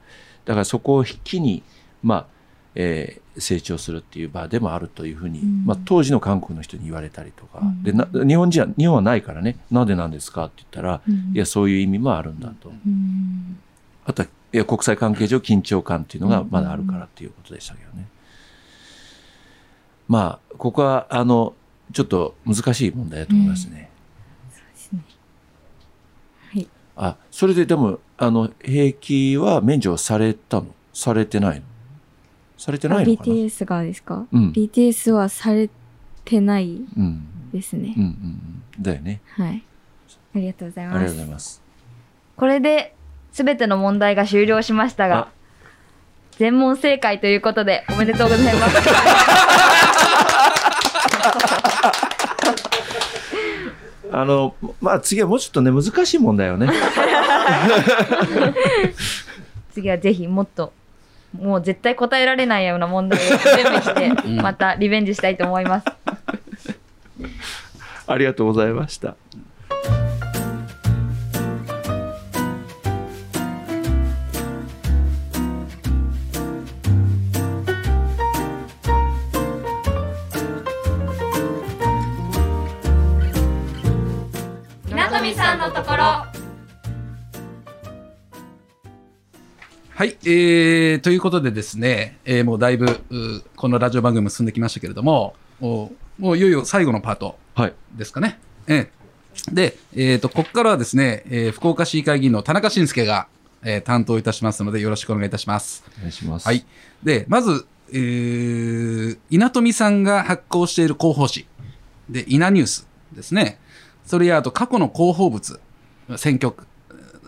[0.46, 1.64] だからそこを機に、
[2.04, 2.28] まあ、
[2.76, 11.02] えー成長するっていう場でもあるというふうに、まあ、当時の韓国の人に言われたりとか、でな日本人は、日本はないからね、なんでなんですかって言ったら、
[11.34, 12.72] いや、そういう意味もあるんだと。
[14.06, 18.08] あとは、いや、国際関係上緊張感っていうのがまだあるからっていうことでしたけどね。
[20.08, 21.56] まあ、ここは、あの、
[21.92, 23.90] ちょっと難しい問題だと思いますね。
[26.54, 26.68] はい。
[26.96, 30.68] あ、それででも、あの、兵役は免除されたの？
[30.94, 31.66] されてないの？
[32.58, 35.70] されてないのかな？BTS がですか、うん BTS はされ
[36.24, 37.28] てないうん。
[37.52, 38.04] ですねうん。
[38.04, 38.10] うん
[38.78, 38.84] うん。
[38.84, 39.22] だよね。
[39.32, 39.64] はい。
[40.36, 41.08] ありがとうございありがます。
[41.08, 41.62] とうございます。
[42.36, 42.94] これで、
[43.32, 45.28] すべての問題が終了しましたがあ、
[46.38, 48.76] 全問正解ということで、おめでとうございます。
[54.12, 56.70] あの、まあ次はもうちょっとね、難しい問題をね。
[59.74, 60.72] 次はぜひもっと、
[61.42, 65.86] もう絶対答えられないような問題を準備して、 うんまたリベンジしたいと思います。
[68.08, 69.16] ありがとうございました。
[84.90, 86.35] なとみさんのところ。
[89.98, 97.74] はい、えー、ということでですね、えーもうだいぶ、うこのラジオ番組も進んできましたけれども、もうもういよいよ最後のパートはい。
[97.94, 98.38] ですかね。
[98.68, 103.28] えーで、えっ、と、ここからはですね、えー福岡市議会議員の田中伸介が、
[103.64, 105.86] えー担当いたしますので、よろしくお願いいたします。
[105.98, 106.46] お願いします。
[106.46, 106.66] はい。。
[107.02, 111.48] で、まず、えー、稲富さんが発行している広報誌。
[112.10, 113.60] で、稲ニュースですね。
[114.06, 115.58] それや、あと過去の広報物、
[116.18, 116.68] 選挙区、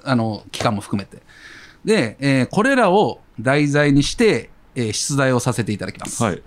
[0.04, 1.26] あの、期間も含めて。
[1.88, 6.22] で、えーこれらを題材にして、えー出題をさせていただきます。
[6.22, 6.42] はい。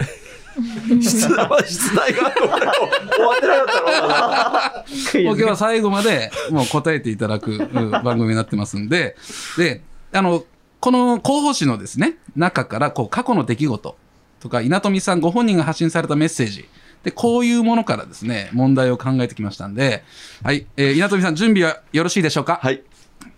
[1.01, 9.16] 出題は出題が終わってなかったの今日は最後までもう答えていただくうん番組になってますんで、
[9.57, 9.80] で、
[10.12, 10.45] あの、
[10.80, 13.97] この広報誌のですね、中からこう過去の出来事
[14.41, 16.68] とか、稲富さんご本人が発信されたメッセージ、
[17.05, 20.03] で、こういうものからですね、問題を考えてきましたんで、
[20.43, 22.61] はい、えー、稲富さん準備はよろしいでしょうか？
[22.62, 22.82] はい。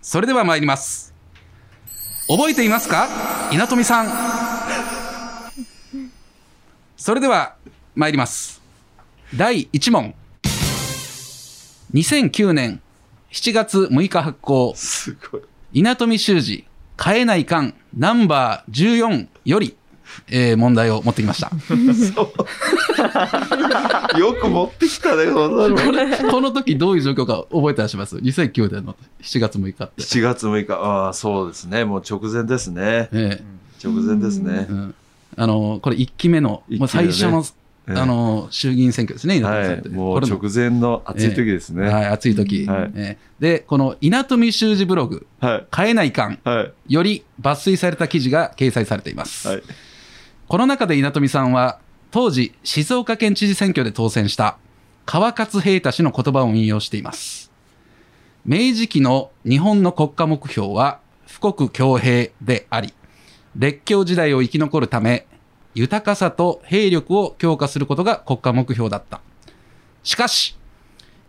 [0.01, 1.12] それでは参ります。
[2.27, 3.07] 覚えていますか？
[3.51, 4.07] 稲富さん。
[6.95, 7.55] それでは
[7.95, 8.61] 参ります。
[9.35, 10.15] 第1問。
[11.93, 12.81] 2009年
[13.31, 15.41] 7月6日発行、すごい。
[15.73, 16.65] 稲富修二、
[17.03, 19.75] 変えないかん、ナンバー14より、
[20.29, 21.51] えー問題を持ってきました。
[24.17, 25.75] よく持ってきたね、そんなの。
[25.75, 30.01] これ、この時どういう状況か覚えてらっしゃいます ?2009 年の7月6日って。
[30.01, 31.85] 7月6日、ああ、そうですね。
[31.85, 33.09] もう直前ですね。
[33.11, 33.43] ええ
[33.83, 34.73] 直前ですねう。
[34.73, 34.95] ん
[35.35, 37.43] あの、これ1期目の、もう最初の、
[37.87, 39.89] ええあの、衆議院選挙ですね、稲富さんって。
[39.89, 39.97] はい。
[39.97, 41.89] もう直前の暑い時ですね。
[41.89, 42.65] はい、暑い時。
[42.65, 45.65] はいええで、この稲富修二ブログ、はい。
[45.75, 46.93] 変えないかんはい。
[46.93, 49.49] より抜粋された記事が掲載されています。
[49.49, 49.63] はい。
[50.47, 51.79] この中で稲富さんは、
[52.11, 54.57] 当時、静岡県知事選挙で当選した
[55.05, 57.51] 川勝平太氏の言葉を引用しています。
[58.45, 60.99] 明治期の日本の国家目標は、
[61.41, 62.93] 富国強兵であり、
[63.55, 65.25] 列強時代を生き残るため、
[65.75, 69.21] 豊かさと兵力を強化することが国家目標だった。
[70.03, 70.57] しかし、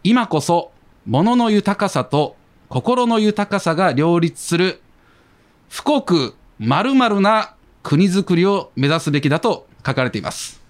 [0.02, 0.72] 今こそ、
[1.06, 2.36] 物の豊かさと
[2.68, 4.82] 心の豊かさが両立する、
[5.70, 7.54] 富国〇〇な
[7.84, 10.62] 国づくりを目指すべきだと書かれています。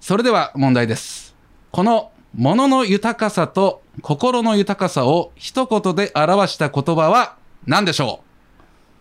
[0.00, 1.36] それでは問題です。
[1.70, 8.24] この物の豊かさと心の豊かさを一言で表した言葉は何でしょ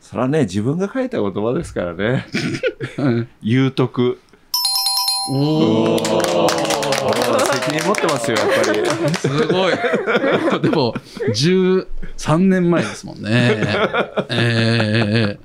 [0.02, 2.28] それはね、自分が書いた言葉ですからね。
[3.00, 4.20] う、うん、有徳。
[5.32, 9.16] お責任持ってますよ、やっぱり。
[9.16, 9.74] すごい。
[10.62, 10.94] でも、
[11.30, 13.64] 13年前ですもんね。
[14.30, 15.40] え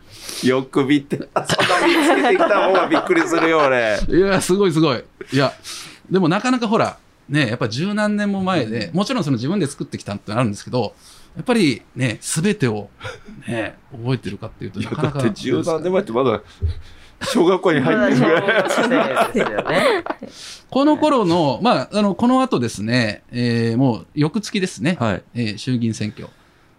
[0.45, 3.99] よく見て、そんな見つけてきた方がびっくりするよ、俺。
[4.09, 5.05] えいや、すごいすごい。
[5.32, 5.53] いや、
[6.11, 10.95] でもなかなかほら、ね、やっぱ十何年も前で、もちろんその自分で作ってきたってのあるんですけど、
[11.36, 12.89] やっぱりね、すべてを
[13.47, 15.18] ね、覚えてるかっていうと、なかなか。
[15.18, 16.41] だって十何年前ってまだ
[17.22, 20.05] 小学校に入ってるぐらい。
[20.70, 25.22] この頃の、まあ、あの、この後ですね、えーもう、翌月ですね、はい。
[25.34, 26.28] えー衆議院選挙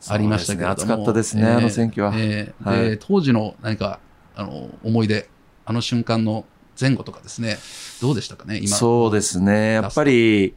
[0.07, 3.99] ありましたけれどね暑かったですねあの選挙はえーはいで当時の何か、
[4.35, 5.29] あの、思い出、
[5.65, 6.45] あの瞬間の
[6.79, 7.57] 前後とかですね、
[8.01, 8.69] どうでしたかね、今。
[8.69, 9.73] そうですね。
[9.73, 10.53] やっぱり、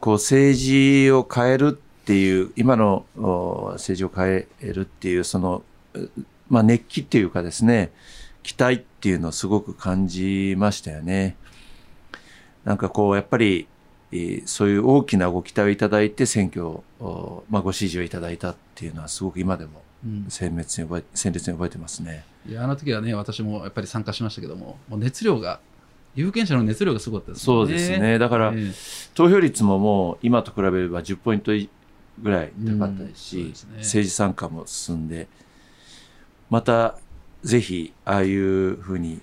[0.00, 5.62] こう政治を変えるっていう、今のお政治を変えるっていう、その、
[5.94, 6.10] う
[6.48, 7.92] まあ熱気っていうかですね、
[8.42, 11.36] 期待っていうのをすごく感じましたよね。
[12.64, 13.75] なんかこう、やっぱり、えー
[14.46, 16.80] そういう大きなご期待をいただいて選挙
[17.50, 22.24] まあご支持をいただいたっていうのはすごく今でもうん鮮烈に覚え、鮮烈に覚えてますね。
[22.48, 25.60] いや、あの時はね、私もやっぱり参加しましたけども、もう熱量が、
[26.14, 27.44] 有権者の熱量がすごかったですね。
[27.44, 28.18] そうですね。
[28.18, 28.72] だから、え
[29.14, 31.52] 投票率ももう今と比べれば10ポイント
[32.22, 35.28] ぐらい高かったですし、うんですね政治参加も進んで、
[36.50, 36.98] また
[37.42, 39.20] ぜひああいうふうに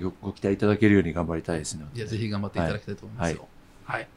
[0.00, 1.84] ごご期待いただけるように頑張りたいですね。
[1.94, 3.48] いや、ぜひ頑張っていただきたいと思いますよ。
[3.84, 4.00] はい。
[4.00, 4.08] はい。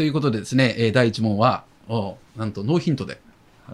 [0.00, 3.20] ということでですね、えー第1問は、おなんとノーヒントで、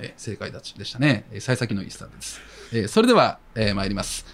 [0.00, 1.24] えー正解だちでしたね。
[1.30, 2.40] えー幸先のいいスタートです。
[2.72, 4.26] えーそれでは、えー参ります。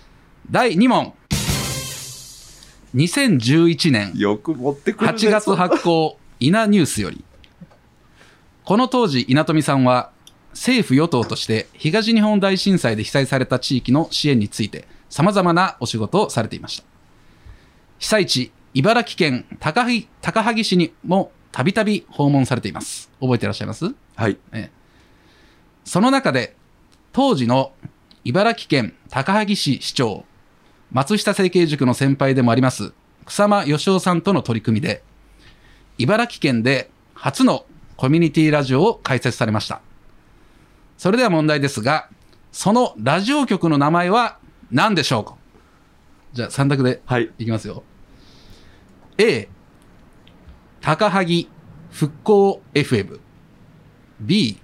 [0.51, 1.13] 第2問。
[2.95, 7.23] 2011年よく持ってくるね8月発行、稲ニュースより。
[8.65, 10.13] この当時、稲富さんは、
[10.53, 16.85] 政府与党として東日本大震災で被災された地域の支援について、様々なお仕事をされていました。
[17.99, 23.11] 被災地、茨城県高萩高萩市にもたびたび訪問されています。
[23.21, 23.95] 覚えていらっしゃいます？
[24.17, 24.39] はい。
[25.85, 26.57] その中で、
[27.13, 27.73] 当時の
[28.25, 30.25] 茨城県高萩市市長、
[30.91, 32.93] 松下政経塾の先輩でもあります、
[33.27, 35.03] 草間義雄さんとの取り組みで、
[35.99, 39.83] 茨城県で初のコミュニティラジオを開設されました。
[40.97, 42.09] それでは問題ですが、
[42.51, 44.39] そのラジオ局の名前は
[44.71, 45.37] 何でしょうか？
[46.33, 47.31] じゃあ3択ではい。
[47.39, 47.83] いきますよ。
[49.19, 49.49] A、
[50.83, 51.49] 高萩
[51.91, 53.21] 復興 FM。
[54.21, 54.59] B、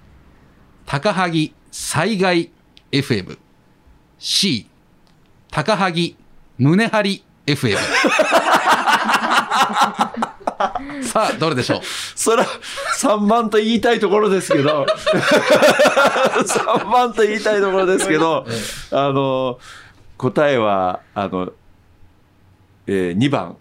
[0.85, 2.51] 高萩災害
[2.91, 3.37] FM。
[4.17, 4.67] C、
[5.51, 6.15] 高萩
[6.57, 7.77] 胸張り FM。
[11.03, 11.81] さあ、どれでしょう？
[12.15, 12.49] それは
[12.99, 14.85] 3番と言いたいところですけど、
[16.45, 18.45] 3番と言いたいところですけど、
[18.91, 19.57] あの、
[20.17, 21.53] 答えは、あの、
[22.87, 23.55] えー、2番。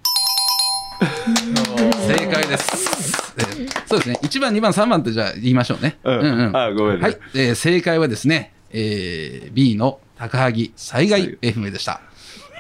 [2.29, 3.35] 正解です。
[3.39, 4.19] えーそうですね。
[4.23, 5.99] 1番、2番、3番ってじゃあ言いましょうね。
[6.05, 6.19] うん。
[6.19, 7.03] うんうんあ、ごめんね。
[7.03, 12.01] はい、えー正解はですね、えー B の高萩災害 FM でした。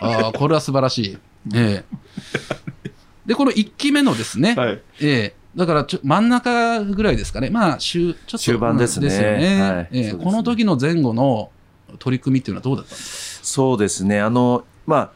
[0.00, 1.18] ああ、これは素晴らしい。
[1.54, 1.84] えー
[3.26, 4.80] で、この1期目のですね、はい。
[5.00, 11.50] えーだからちょ真ん中ぐらいですかね、まあ、終ちょっと終盤ですねねねこの時の前後の
[11.98, 14.20] 取り組みっていうのはどうだったんですそうですね。
[14.20, 15.10] あの、まあ、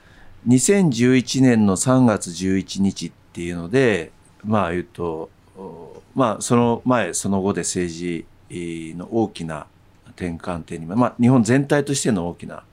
[0.49, 4.11] 2011年の3月11日っていうので、
[4.45, 9.67] まあ言うと、おまあその前、その後で政治えーの大きな
[10.09, 12.65] 転換点に、まあ日本全体としての大きな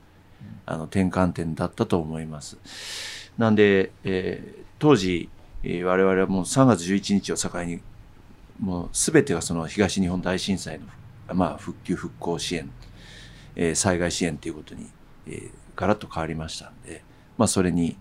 [0.66, 2.58] あの転換点だったと思います。
[3.38, 5.30] なんで、えー当時、
[5.64, 7.82] えー我々はもう3月11日を境に、
[8.60, 10.86] もうすべてがその東日本大震災の、
[11.34, 12.70] まあ復旧復興支援、
[13.56, 14.90] えー災害支援ということに、
[15.28, 17.04] えーガラッと変わりましたんで、
[17.38, 17.96] まあ、それに、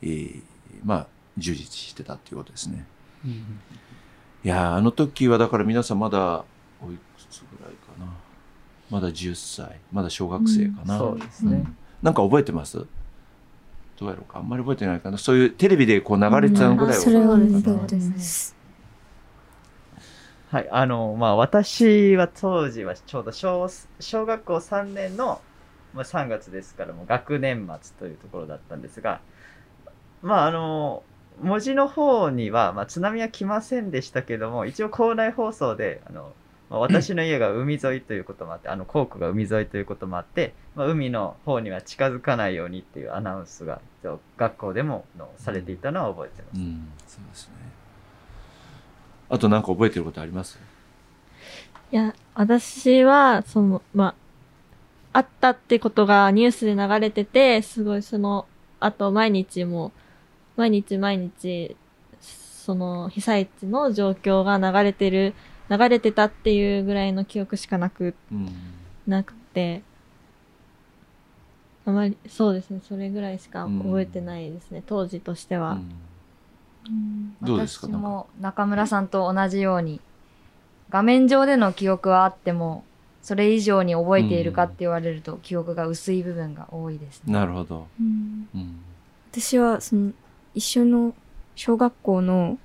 [0.00, 0.42] えー
[0.84, 1.06] まあ、
[1.36, 2.86] 充実してたっていうことですね。
[4.44, 6.44] いやーあの時はだから皆さんまだ
[6.80, 7.00] おいく
[7.30, 8.12] つぐらいかな。
[8.90, 11.64] まだ10歳まだ小学生かな、そうですね。
[12.02, 12.86] なんか覚えてます？
[13.98, 14.38] どうやろうか。
[14.38, 15.18] あんまり覚えてないかな。
[15.18, 17.02] そういうテレビでこう流れてたのぐらいは。
[17.02, 18.54] それは覚えて覚えてます。
[20.48, 23.68] はい、あの、まあ、私は当時はちょうど小
[23.98, 25.40] 小学校3年の、
[25.92, 29.20] まあ、3月ですから、もう学年末というところだったんですが、
[30.22, 31.02] まあ、あの、
[31.40, 36.32] 文字の方には、まあ、津波は来ませんでしたけども、一応校内放送で、あの、
[36.70, 43.80] まあ、私の家が海沿いということもあって、あの、校区が海沿いということもあって、まあ、海の方には近づかないようにっていうアナウンスが、
[44.36, 46.58] 学校でものされていたのは覚えてます。
[46.58, 47.54] うんそうですね
[49.28, 50.58] あとなんか覚えてることあります？
[51.90, 54.14] いや、私は、その、ま
[55.12, 58.46] あ、あったってことがニュースで流れてて、すごいその、
[58.78, 59.92] あと毎日も、
[60.56, 61.76] 毎日毎日、
[62.20, 65.34] その被災地の状況が流れてる、
[65.70, 68.48] 流れてたっていうぐらいの記憶しかなく、うん。
[69.06, 69.82] なくて、
[71.84, 75.78] あまり、そうですね、それぐらいしか覚えてないですね、当時としては。
[77.42, 77.86] どうですか？
[77.86, 80.00] 私も中村さんと同じように、
[80.88, 82.84] 画面上での記憶はあっても、
[83.22, 87.32] それ以上に覚えているかって言われると、記憶が薄い部分が多いですね。
[87.32, 87.86] なるほど。
[88.00, 88.76] うんうん。
[89.32, 90.12] 私はその
[90.56, 91.14] 一緒の
[91.54, 92.58] 小学校の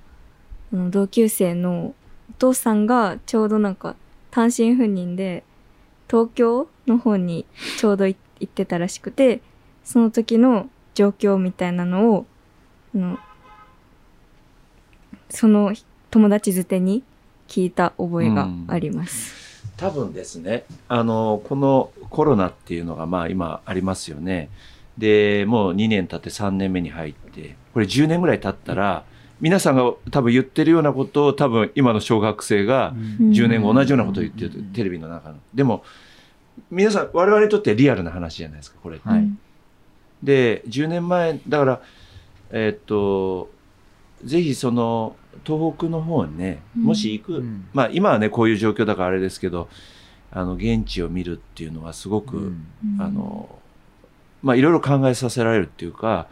[0.72, 1.94] あの同級生の
[2.30, 3.94] お父さんがちょうどなんか
[4.30, 5.44] 単身赴任で
[6.10, 7.46] 東京の方に
[7.78, 9.40] ちょうどい行ってたらしくて
[9.84, 12.26] その時の状況みたいなのを
[12.94, 13.18] あの
[15.28, 15.74] その
[16.10, 17.04] 友達づてに
[17.48, 19.42] 聞いた覚えがあります。
[19.76, 24.48] 多分ですね、あの、このコロナっていうのがまあ今ありますよね。
[24.98, 29.04] で、もう2年経って3年目に入って、これ10年ぐらい経ったら、
[29.40, 35.36] 皆さんが多分言ってるようなことを多分今の小学生が10年後同じようなことを言ってる、テレビの中の。
[35.52, 35.84] でも、
[36.70, 39.08] 皆さん、我々にとってリアルな話じゃないですか、これって。
[39.08, 39.28] はい。
[40.22, 41.80] で、10年前、だから、
[42.50, 43.50] えーっと、
[44.24, 47.66] ぜひその、東北の方にね、もし行く、うん。
[47.72, 49.68] まあ今はね、こういう状況だからあれですけど、
[50.30, 52.66] あの、現地を見るっていうのはすごく、うん。
[53.00, 53.48] あの、
[54.42, 56.28] まあいろいろ考えさせられるっていうか、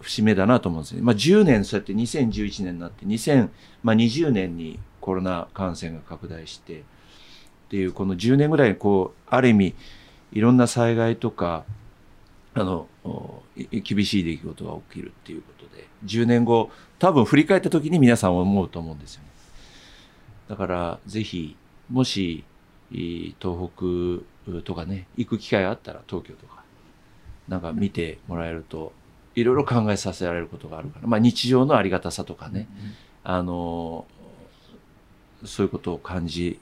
[0.00, 1.02] 節目だなと思うんですね。
[1.02, 6.82] まあ10年、そうやって2011年になって、2020年にコロナ感染が拡大して、っ
[7.68, 9.74] ていう、この10年ぐらい、こう、ある意味、
[10.32, 11.64] いろんな災害とか、
[12.54, 12.88] あの、
[13.70, 19.28] 厳しい出来事が起きるっていうことで、10年後、多分振り返った時に皆さん思うと思うんですよね。
[20.48, 21.56] だから、ぜひ、
[21.90, 22.44] もし、
[22.90, 26.62] 東北とかね、行く機会があったら、東京とか、
[27.48, 28.92] なんか見てもらえると、
[29.34, 32.68] いろいろ考えさせられることがあるから、まあ日常のありがたさとかね、
[33.24, 34.06] あの、
[35.44, 36.58] そういうことを感じ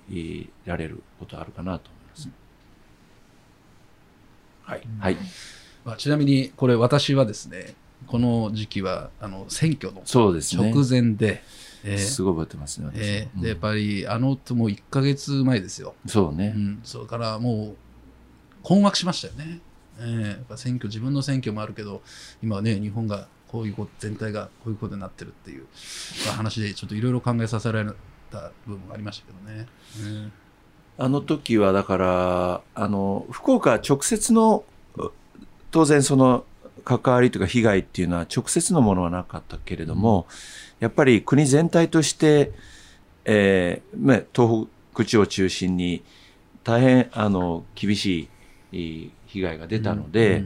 [0.65, 2.29] られることあるかなと思います。
[4.63, 4.83] はい。
[4.99, 5.17] はい。
[5.85, 7.75] まあ、ちなみに、これ私はですね、
[8.07, 10.71] この時期は、あの、選挙のそうですね。
[10.73, 11.43] 直前で、
[11.85, 12.87] えーすごい覚えてますね。
[12.93, 15.95] 私えーで、やっうんぱり、あの、もう1ヶ月前ですよ。
[16.07, 16.59] そうねう。
[16.59, 17.77] ん、それからもう、
[18.63, 19.61] 困惑しましたよね。
[19.99, 22.03] えーやっぱ選挙、自分の選挙もあるけど、
[22.43, 25.67] 今はね、日本がこういうこと、全体がこういうことになってるっていう、
[26.27, 27.91] まあ、話で、ちょっといろいろ考えさせられ
[28.31, 29.67] た部分がありましたけどね。
[30.01, 30.33] うん
[30.99, 34.65] あの時はだから、あの、福岡は直接の、
[34.97, 35.11] う
[35.71, 36.45] 当然その
[36.85, 40.27] 関わりというか被害っていうのは直接のものはなかったけれども、
[40.81, 42.53] やっぱり国全体として、
[43.25, 46.03] えーね、東北地を中心に
[46.65, 48.29] 大変あの厳し
[48.73, 50.45] いい被害が出たので、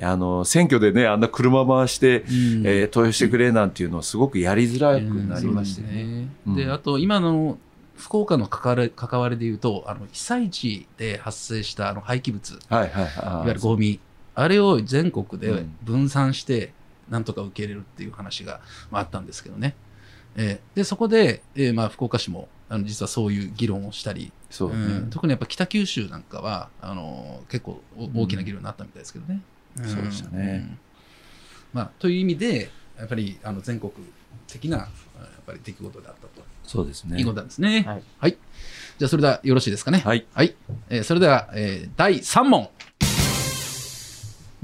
[0.00, 2.26] あの選挙でねあんな車回して、うん
[2.66, 6.28] えー投票してくれなんていうのはすごくやりづらくなりましたよね。
[6.46, 7.58] で、あと、今の
[7.96, 13.24] 福岡の関わり関わりで言うと、あの被災地で発生したあの廃棄物、いはいはいはい。
[13.26, 14.00] わゆるゴミ、
[14.34, 16.72] あれを全国でうん分散して、
[17.10, 18.60] なんとか受け入れるっていう話が
[18.90, 19.74] まああったんですけどね。
[20.36, 24.76] えーで、そこで、えーまあ、福岡市も、あの実はそういう議論をしたり、そうね。
[24.76, 29.40] うん特にやっぱ北九州なんかは、あの結構お大きな議論になったみたいですけどね。
[29.80, 30.78] んそうでしたねうん
[31.72, 33.92] まあ、という意味で、やっぱりあの全国
[34.48, 34.88] 的なやっ
[35.46, 36.28] ぱり出来事であったと
[36.64, 37.18] そうですね。
[37.18, 37.84] いうことなんですね。
[38.18, 38.36] はい
[38.98, 39.98] じゃあ、それではよろしいですかね。
[40.04, 40.26] はい。
[40.90, 42.68] えーそれでは、えー第3問。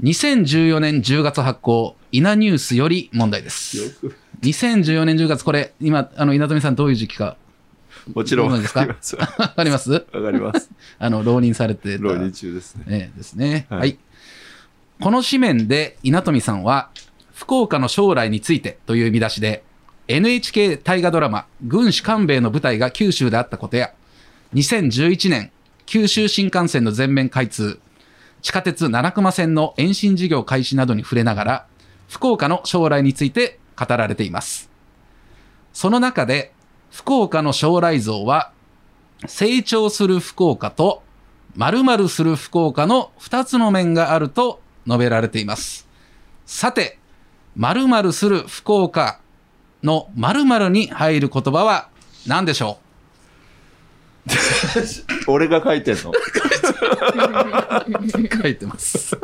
[0.03, 3.97] 2014年10月発行、稲ニュースより問題です。
[4.41, 7.35] 2014年10月、これ、今、あの、稲富さんどういう時期か、
[8.13, 9.15] もちろん わかります。
[9.15, 9.99] わわかります？
[9.99, 10.69] かります。
[10.99, 12.03] あの、浪人されてた。
[12.03, 12.83] 浪人中ですね。
[12.87, 13.65] ええですね。
[13.69, 13.97] はいはい。
[15.01, 16.89] この紙面で稲富さんは、
[17.33, 19.63] 福岡の将来についてという見出しで、
[20.07, 23.91] NHK 大河ドラマ、軍師官兵衛の舞台が九州であったことや、
[24.53, 25.51] 2011年、
[25.85, 27.79] 九州新幹線の全面開通、
[28.41, 31.65] 地下鉄七熊線の延伸事業開始などに触れながら、
[32.09, 34.69] 福岡の将来について語られています。
[35.73, 36.53] その中で、
[36.91, 38.51] 福岡の将来像は、
[39.25, 41.03] 成長する福岡と
[41.55, 45.87] 〇〇する福岡の2つの面があると述べられています。
[46.45, 46.99] さて、
[47.55, 49.19] 〇〇する福岡
[49.83, 51.89] の〇〇に入る言葉は
[52.27, 52.79] 何でしょ
[55.27, 56.11] 俺が書いてんの？
[56.11, 56.13] う
[58.41, 59.17] 書いてます。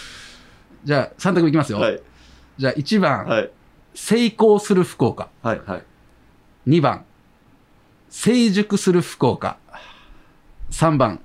[0.84, 1.80] じゃあ、3択いきますよ。
[1.80, 2.00] はい。
[2.58, 3.50] じゃあ、1番、はい。
[3.94, 5.28] 成功する福岡。
[5.42, 5.60] はい。
[5.66, 5.82] はい。
[6.68, 7.04] 2番、
[8.10, 9.58] 成熟する福岡。
[10.70, 11.20] 3番、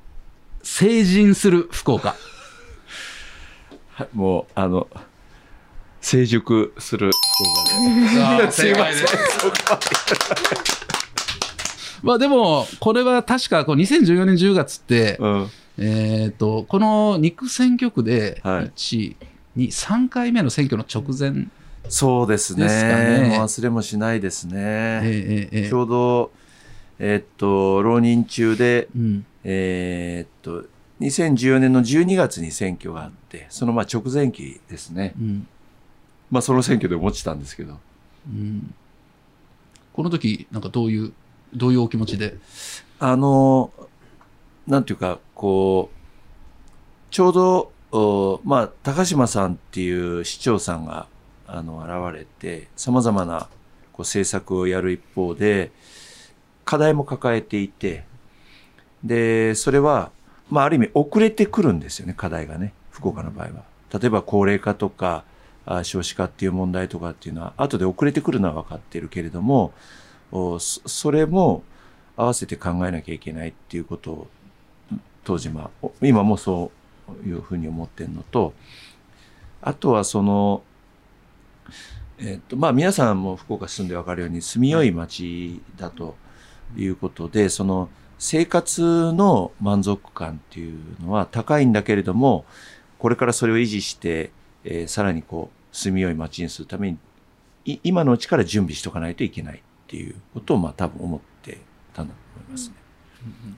[0.64, 2.16] 成人する福岡。
[3.94, 4.88] は いもう、あの、
[6.02, 8.52] 成熟する福岡で。
[8.52, 11.01] 正解です。
[12.02, 15.49] まあでも、これは確かこう2014年10月って、うん。
[15.78, 19.16] えっ、と、この肉選挙区で、はい1、
[19.58, 21.47] 2、3回目の選挙の直前、
[21.89, 22.68] そうですね。
[23.39, 24.54] 忘れもしないですね。
[24.56, 26.32] ええええちょうど、
[26.99, 30.68] えっと、浪人中で、うん、えーっと、
[31.02, 35.14] 2014年の12月に選挙があって、そのまあ直前期ですね。
[35.20, 35.47] うん、
[36.30, 37.80] まあその選挙で落ちたんですけど。
[38.28, 38.74] うん。
[39.93, 41.14] この時、なんかどういう、
[41.54, 42.36] どういうお気持ちで？
[42.99, 43.72] あの、
[44.68, 45.97] なんていうか、こう、
[47.12, 47.34] ちょう
[47.91, 51.08] ど、まあ、高島さんっていう市長さんが、
[51.47, 53.49] あの、現れて、様々な
[53.91, 55.72] こう政策をやる一方で、
[56.64, 58.06] 課題も抱えていて、
[59.04, 60.12] で、それは、
[60.49, 63.64] まあ、ある意味遅れてくるんですよね、課題がね、福岡の場合は。
[63.99, 65.26] 例えば高齢化とか、
[65.66, 69.74] あ少子化っていう問題とかっていうのは、後で遅れてくるのは分かっているけれども、
[70.60, 71.64] それも
[72.16, 74.28] 合わせて考えなきゃいけないっていうことを、
[75.24, 76.72] 当時、まあ、今もそ
[77.26, 78.54] ういうふうに思ってるのと、
[79.62, 80.64] あとはその、
[82.20, 86.16] えっと、まあ皆さんも福岡住んで分かるように住みよい街だと
[86.76, 92.46] いうことで、その生活の満足感っていうのは高いんだけれども、
[93.00, 94.32] これからそれを維持して、
[94.64, 96.98] えーさらにこう住みよい街にするために、
[97.66, 99.62] い今のうちから準備しとかないといけない。
[99.92, 101.58] っていうことをまあ多分思って
[101.94, 102.76] たんだと思いますね。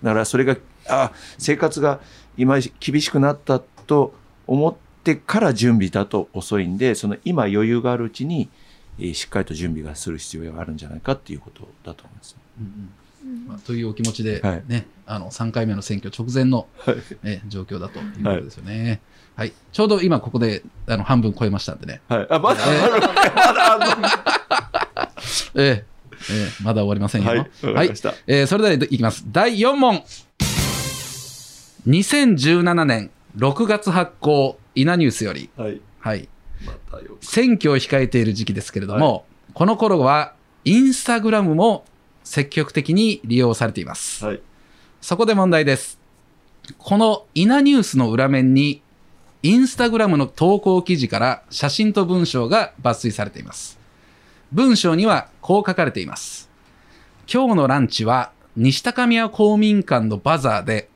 [0.01, 0.57] だからそれが、
[0.89, 1.99] あ、生活が
[2.37, 4.15] 今厳しくなったと
[4.47, 8.49] 思ってから準備だと遅いんで、その今余裕があるうちに、
[8.97, 12.35] えーしっかりと準備がする必要があるんじゃないかっていうことだと思います、
[13.47, 16.67] まあ、というお気持ちで、はいね、あの、3回目の選挙直前の、
[17.23, 19.01] え状況だということですよね。
[19.35, 19.53] はい。
[19.71, 22.01] ちょうど今ここで、あの、半分超えましたんでね。
[22.07, 22.27] はい。
[22.29, 24.07] あ、まだ、まだあるの？
[25.63, 25.92] ええ
[26.31, 27.29] ええまだ終わりませんよ。
[27.29, 27.37] はい。
[27.39, 28.13] わかりました。
[28.27, 29.25] えーそれではいきます。
[29.31, 30.03] 第4問。
[31.87, 35.81] 2017年6月発行、イナニュースより、はい。
[35.99, 36.29] はい。
[37.21, 40.33] 選挙を控えている時期ですけれども、この頃は、
[40.65, 41.83] インスタグラムも
[42.23, 44.25] 積極的に利用されています。
[44.25, 44.41] はい。
[45.01, 45.99] そこで問題です。
[46.77, 48.81] このイナニュースの裏面に、
[49.41, 53.77] インスタグラムの投稿記事から写真と文章が抜粋されています。
[54.53, 56.49] 文章にはこう書かれています。
[57.31, 60.89] 今日のランチは西高宮公民館のバザーで、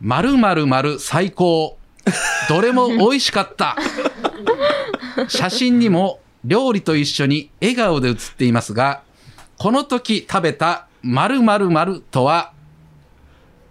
[0.00, 1.76] 〇〇〇最高。
[2.48, 3.76] どれも美味しかった。
[5.28, 9.02] 写真にも料理と一緒に笑顔で写っていますが、
[9.58, 12.54] この時食べた〇〇〇とは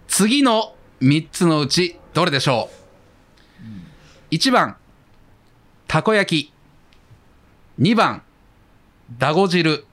[0.06, 2.70] 次の3つのうちどれでしょ
[4.30, 4.76] う ?1 番、
[5.88, 6.52] たこ焼き。
[7.80, 8.22] 2番、
[9.18, 9.84] だご汁。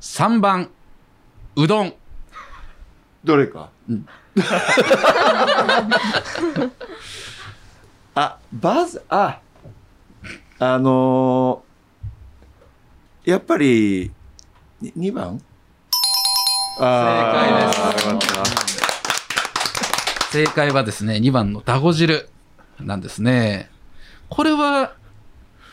[0.00, 0.70] 3番、
[1.56, 1.94] うどん。
[3.24, 3.70] どれか？
[8.14, 9.40] あ、バズ、あ、
[10.58, 14.12] あのーやっぱり、
[14.80, 15.40] に2番？
[16.78, 18.44] あーよかった
[20.30, 22.28] 正解はですね、2番のだご汁
[22.78, 23.68] なんですね。
[24.28, 24.92] これは、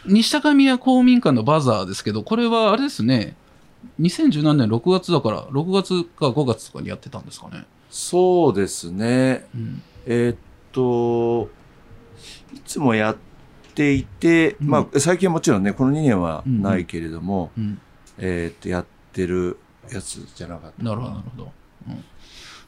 [0.06, 3.36] 西高宮公民館のバザーですけど、これはあれですね、
[3.99, 7.66] 2017年6月だから、6月か5月とかにやってたんですかね。
[7.89, 9.45] そうですね。
[9.56, 9.82] うん。
[10.06, 10.38] えーっ
[10.72, 11.49] と、
[12.54, 13.16] いつもやっ
[13.76, 14.68] ていて、うん。
[14.68, 17.80] まあ、最近はもちろんね、この2年はないけれども、うん。
[18.18, 19.58] えーっと、やってる
[19.91, 21.51] やつじゃなかったかなるほど、なるほど。
[21.88, 22.04] うん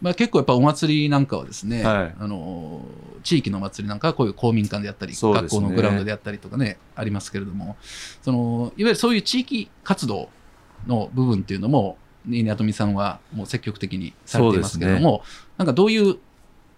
[0.01, 2.15] まあ、結構やっぱお祭りなんかはですね、はい。
[2.19, 5.17] あのー地域のお祭りなんかはこういう公民館であったり、ね。
[5.19, 7.75] 学校のグラウンドであったりとかね、ありますけれども、
[8.21, 10.29] そのいわゆるそういう地域活動
[10.85, 11.97] の部分っていうのも、
[12.29, 15.23] 稲富さんはもう積極的にされていますけれども、
[15.57, 16.17] なんかどういう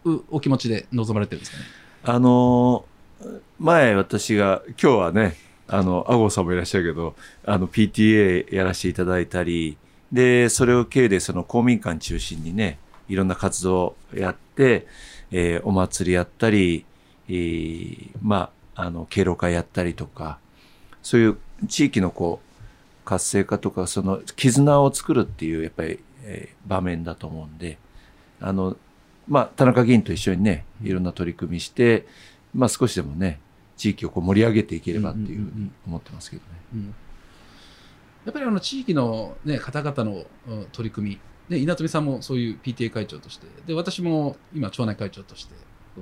[0.05, 1.63] うお気持ちで臨まれてるんですかね？
[2.03, 5.36] あのー前私が、今日はね、
[5.68, 7.15] あの、アゴさんもいらっしゃるけど、
[7.45, 9.76] あの、PTA やらせていただいたり、
[10.11, 12.78] で、それを経由でその公民館中心にね、
[13.10, 14.88] いろんな活動をやって、
[15.32, 16.86] えーお祭りやったり、
[17.30, 20.39] えーまあ、あの、敬老会やったりとか、
[21.01, 21.38] そういう
[21.68, 27.78] 地域のこう、活性化とか、その絆を作るっていう、やっぱり、えー場面だと思うんで、
[28.41, 28.76] あの、
[29.28, 32.05] まあ、田中議員と一緒にね、いろんな取り組みして、
[32.53, 33.39] まあ、少しでもね、
[33.78, 36.41] 地域をこう盛り上げていければっていうふうに思ってますけど
[36.74, 36.93] ね。
[38.26, 41.20] やっぱりあの地域の、ね、方々のうん取り組み、
[41.50, 45.54] で稲富さんもそういう PTA 会長として、で私も今、町内会長として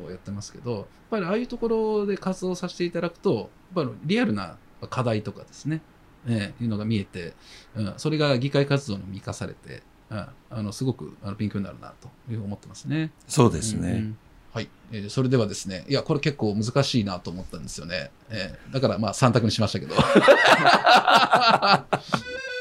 [0.09, 4.57] やってますけど、やっぱりああいうところで活動させていただくと、やっぱりリアルな
[4.89, 5.81] 課題とかですね、
[6.27, 7.33] えーいうのが見えて、
[7.75, 13.11] うん、それが議会活動にも生かされて、うん、あのすごくあの勉強になるなというふうに思ってますね。
[13.27, 13.89] そうですね。
[13.89, 14.17] うんうん
[14.53, 18.09] はい、えーそれではですね、いや、これ結構難しいなと思ったんですよね。
[18.29, 19.95] えーだからまあ3択にしましたけど。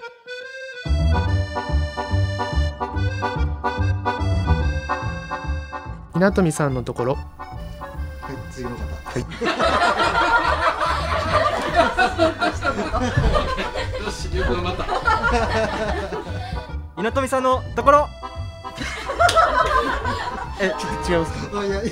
[6.14, 7.20] 稲富さんのところは
[8.32, 8.76] い、次の方。
[8.76, 8.82] は
[9.18, 9.20] い。
[14.04, 14.84] よし、よく頑張った。
[17.00, 18.08] 稲富さんのところ
[20.60, 21.60] えちょっと違いますか？
[21.60, 21.90] あ、いや、いい、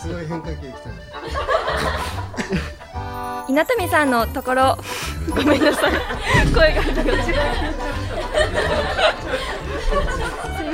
[0.00, 0.74] すごい変化球来たね。
[3.48, 4.78] 稲富さんのところ
[5.28, 5.92] ごめんなさい
[6.54, 7.12] 声が違うすいま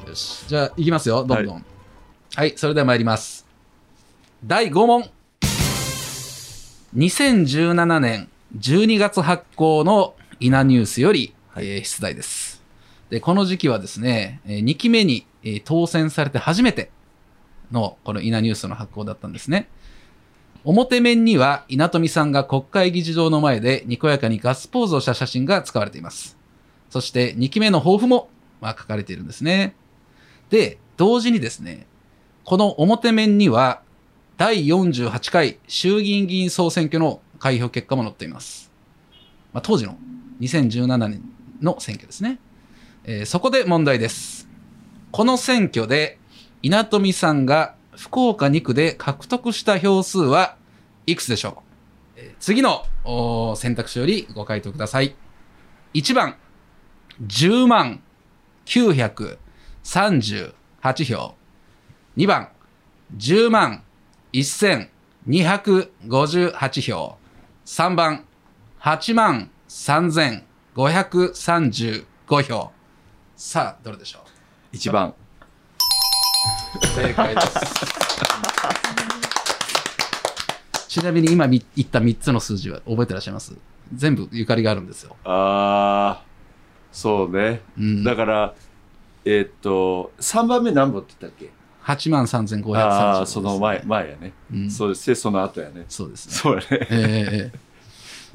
[0.07, 1.65] よし、じゃあ、いきますよ、どんどん。
[2.35, 3.47] はい、それでは参ります。
[4.45, 5.09] 第5問。
[6.95, 8.29] 2017年
[8.59, 12.61] 12月発行の稲ニュースより、えー出題です。
[13.09, 16.91] で、この時期はですね、え2期目に、えー当選されて初めて
[17.71, 19.67] のこの稲ニュースの発行だったんですね。
[20.67, 26.37] 表面には稲富さんが国会議事堂の前でにこやかにガッツポーズをした写真が使われています。
[26.89, 28.27] そして2期目の抱負も、
[28.59, 29.75] まあ、書かれているんですね。
[30.49, 31.87] で、同時にですね、
[32.43, 33.81] この表面には、
[34.35, 38.69] 第48回衆議院議員総選挙の開票結果も載っています。
[39.53, 39.97] まあ、当時の
[40.41, 41.21] 2017年
[41.61, 42.39] の選挙ですね。
[43.05, 44.49] えーそこで問題です。
[45.11, 46.19] この選挙で、
[46.61, 50.55] 稲富さんが福岡2区で獲得した票数は
[51.05, 51.61] いくつでしょ
[52.15, 52.85] う、次の
[53.57, 55.13] 選択肢よりご回答ください。
[55.93, 56.37] 1番、
[57.25, 58.01] 10万
[58.65, 61.35] 938票。
[62.17, 62.49] 2番、
[63.17, 63.83] 10万
[64.33, 67.17] 1258票。
[67.65, 68.25] 3番、
[68.81, 72.71] 8万3535票。
[73.35, 74.21] さあ、どれでしょう？
[74.71, 75.13] 一番。
[76.95, 77.47] 正解です。
[80.87, 83.53] ちなみに今み言った3つの数字は覚えてらっしゃいます？
[83.93, 85.15] 全部ゆかりがあるんですよ。
[85.23, 86.25] ああ、
[86.91, 87.61] そうね。
[87.77, 88.53] うん、だから、
[89.23, 91.51] えーっと、3番目何本って言ったっけ
[91.83, 94.33] ？8万3535ああ、その前、前やね。
[94.51, 95.07] うんそうです。
[95.07, 95.85] で、その後やね。
[95.87, 96.33] そうですね。
[96.33, 96.67] そうやね。
[96.71, 97.59] えええ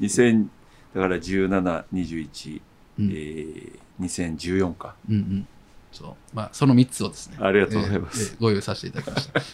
[0.03, 0.47] 2000、
[0.95, 2.61] だから17、21、
[2.99, 4.95] うんえー、2014か。
[5.09, 5.47] えうんうん。
[5.93, 6.35] そう。
[6.35, 7.37] まあ、その3つをですね。
[7.39, 9.39] ありがとうございますええええご用意させていただきました。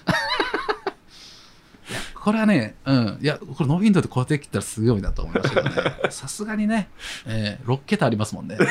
[1.89, 3.17] いや、これはね、うん。
[3.21, 5.95] いや、これノーヒントでこうやって切ったらすごいなと思いましたけどね。
[6.11, 6.89] さすがにね、
[7.25, 8.57] ええ6桁ありますもんね。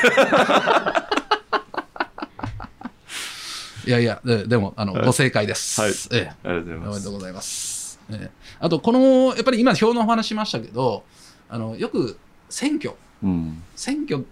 [3.85, 5.81] いやいや、ででも、あの、はいご正解です。
[5.81, 6.99] はいええありがとうございおめます。
[6.99, 7.99] でとうございます。
[8.11, 11.03] ええあと、この、やっぱり今、表のお話しましたけど、
[11.49, 12.17] あの、よく
[12.49, 12.93] 選挙、
[13.23, 13.63] うん。
[13.75, 14.23] 選挙、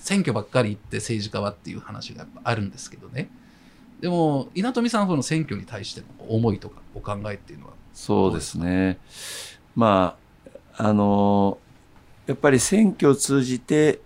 [0.00, 3.30] 選挙ばっかり行って政治家はっていう話がやっぱあるんですけどね。
[4.00, 8.98] でも、稲富さんはこの選挙に対しての思いとかお考えっていうのは、そうですね。
[9.76, 10.16] ま
[10.76, 11.58] あ、あの
[12.26, 14.00] やっぱり選挙を通じて、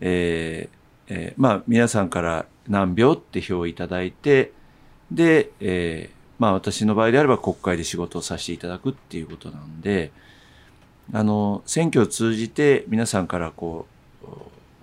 [0.00, 4.52] えーえーまあ、皆さんから何票って票をいただいて、
[5.10, 10.12] で、えーまあ、私の場合であれば国会で仕事をさせていただくっていうことなんで、
[11.12, 13.86] あの、選挙を通じて皆さんからこ
[14.22, 14.26] う、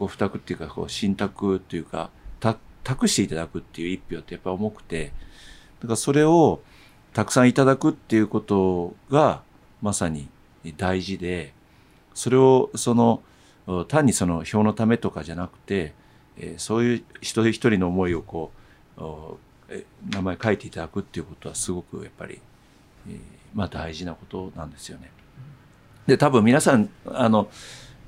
[0.03, 2.09] ご負託っていうか、こう、信託というか、
[2.83, 5.13] 託していただくっていう一票ってやっぱ重くて、
[5.79, 6.61] だからそれを
[7.13, 9.41] たくさんいただくっていうことが
[9.81, 10.27] まさに
[10.77, 11.53] 大事で、
[12.13, 13.21] それをその、
[13.87, 15.93] 単にその票のためとかじゃなくて、
[16.37, 18.51] えそういう一人一人の思いをこ
[18.97, 19.01] う、
[20.09, 22.41] 名前書いていただくっていうことはすごくやっぱり、
[23.53, 25.09] まあ大事なことなんですよね。
[26.05, 27.47] で、多分皆さん、あの、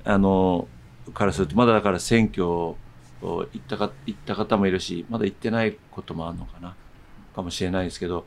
[0.04, 0.68] あの、
[1.12, 2.76] からすると、まだだから選挙を
[3.22, 6.74] 行ったか、行った方もいるし、まだ行ってないこともあるのかな、
[7.34, 8.26] かもしれないですけど、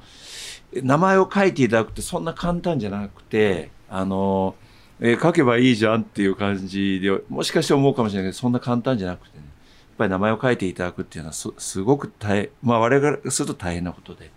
[0.74, 4.56] 名前を書いていただくってそんな簡単じゃなくて、あの、
[5.02, 9.50] えー書けばいいじゃんっていう感じで、もしかして思うかもしれないけど、そんな簡単じゃなくてね、や
[9.94, 14.32] っぱり名前を書いていただくっていうのはすすごく大変、まあ我々からすると大変なことで、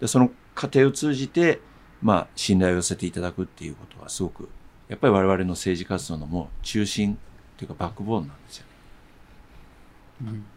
[0.00, 1.60] でその過程を通じて、
[2.02, 4.48] まあ信頼を寄せていただくっていうことはすごく、
[4.88, 7.18] やっぱり我々の政治活動のもう中心
[7.56, 8.66] っていうかバックボーンなんですよ。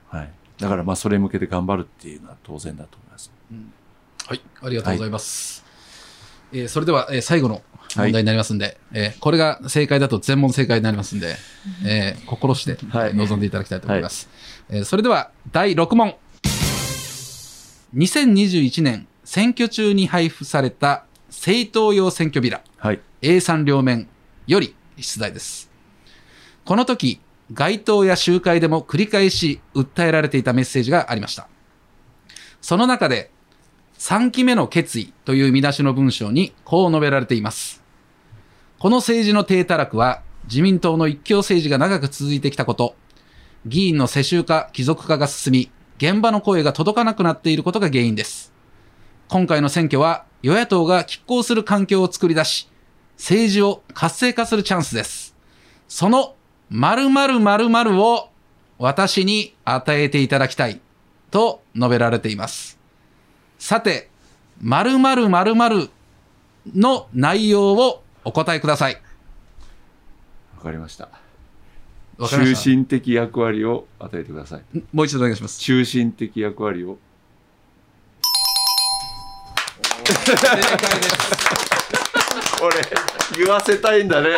[0.09, 0.29] はい。
[0.57, 3.31] だからまあそれに向けて頑張るっていうのは当然だと思います。
[4.27, 5.63] はい、ありがとうございます。
[6.51, 7.61] えーそれでは、えー最後の
[7.95, 11.35] 問題になりますんで、えーこれが正解だと全問正解になりますんで、
[11.85, 12.77] えー心して、
[13.13, 14.29] 臨んでいただきたいと思います。
[14.69, 16.15] えーそれでは、第6問。
[17.95, 22.99] 2021年選挙中に配布された政党用選挙ビラ、はい。
[23.21, 24.07] A3 両面
[24.47, 25.68] より出題です。
[26.69, 27.19] この時、
[27.51, 31.47] 街頭や集会でも繰り返し訴えられていたメッセージがありました。
[32.61, 33.31] その中で、
[33.97, 37.81] 3期目の決意という見出しの文章にこう述べられています。
[38.77, 42.95] この政治の低たらくは、自民党の一強政治が長く続いてきたこと、
[43.65, 48.53] 議員の世襲化、貴族化が進み、現場の声が届かなくなっていることが原因です。
[49.27, 52.69] 今回の選挙は、与野党が拮抗する環境を作り出し、
[53.17, 55.35] 政治を活性化するチャンスです。
[55.87, 56.35] その
[56.71, 58.29] 〇〇〇〇を
[58.77, 60.79] 私に与えていただきたい
[61.31, 62.77] と述べられています。
[63.57, 64.09] さて、
[64.61, 65.89] 〇〇〇〇
[66.75, 69.01] の内容をお答えください。
[70.57, 71.09] わかりました。
[72.17, 72.55] わかりました？
[72.55, 74.63] 中心的役割を与えてください。
[74.93, 75.59] もう一度お願いします。
[75.59, 76.97] 中心的役割を。
[80.05, 81.38] 正解です。
[82.61, 84.29] 俺、言わせたいんだね。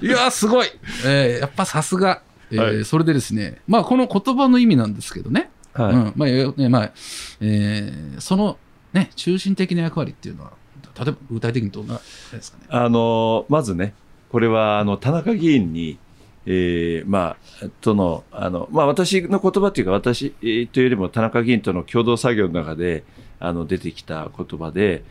[0.00, 0.68] いやーすごい、
[1.04, 2.84] えーやっぱさすが、えーはい。
[2.84, 5.94] それでですね、まあこの言葉の意味なんですけどね、はい。
[5.94, 6.12] うん。
[6.16, 6.92] まあよねまあ
[7.40, 8.58] えーその、
[8.92, 10.52] ね、中心的な役割っていうのは、
[10.96, 12.00] 例えば具体的にどんな
[12.32, 12.64] ですかね？
[12.68, 13.94] あのまずね、
[14.30, 15.98] これはあの田中議員に、
[16.46, 23.02] えーまあ、との、あの、まあ、私の言葉というか、私えーというよりも田中議員との共同作業の中で、
[23.40, 25.02] あの、出てきた言葉で、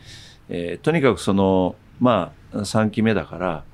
[0.48, 3.64] えーとにかくその、まあ、3期目だから、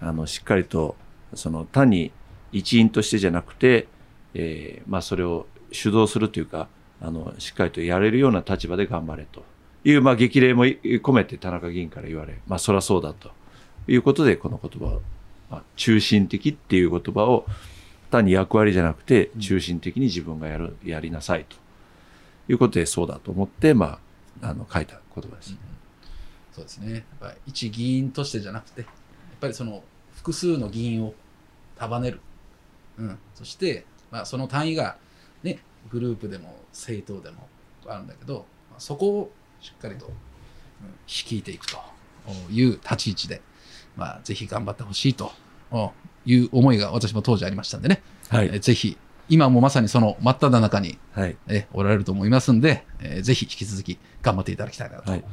[0.00, 0.96] あの、しっかりと、
[1.34, 2.12] その、単に
[2.52, 3.88] 一員としてじゃなくて、
[4.34, 6.68] えーまあ、それを主導するというか、
[7.00, 9.44] あの、しっかりとやれるような立場で頑張れと。
[9.84, 13.30] いう、まあ、激励も込めて田中議員から言われ、まあ、そらそうだと。
[13.86, 15.02] いうことで、この言葉を、
[15.50, 17.46] まあ、中心的っていう言葉を、
[18.10, 21.56] 単に役割じゃなくて、中心的に自分がやる、やりなさいと。
[22.50, 23.98] いうことで、そうだと思って、ま
[24.42, 25.56] あ、あの、書いた言葉です。
[26.58, 26.92] そうですね。
[26.94, 28.90] やっぱり一議員としてじゃなくて、やっ
[29.40, 29.82] ぱりその
[30.16, 31.14] 複数の議員を
[31.76, 32.20] 束ねる。
[32.98, 33.18] うん。
[33.34, 34.96] そして、まあその単位が
[35.42, 37.48] ね、グループでも政党でも
[37.86, 39.30] あるんだけど、まあそこを
[39.60, 40.12] しっかりと、うん
[41.08, 41.76] 率いていくと
[42.52, 43.40] いう立ち位置で、
[43.96, 45.32] まあぜひ頑張ってほしいと
[46.24, 48.02] いう思いが私も当時ありましたんでね。
[48.28, 48.96] はいえーぜひ、
[49.28, 51.36] 今もまさにその真っ只中に、はい。
[51.48, 55.24] えおられると思いますんで、えーぜひ引き続き頑張っていただきたいなとはい。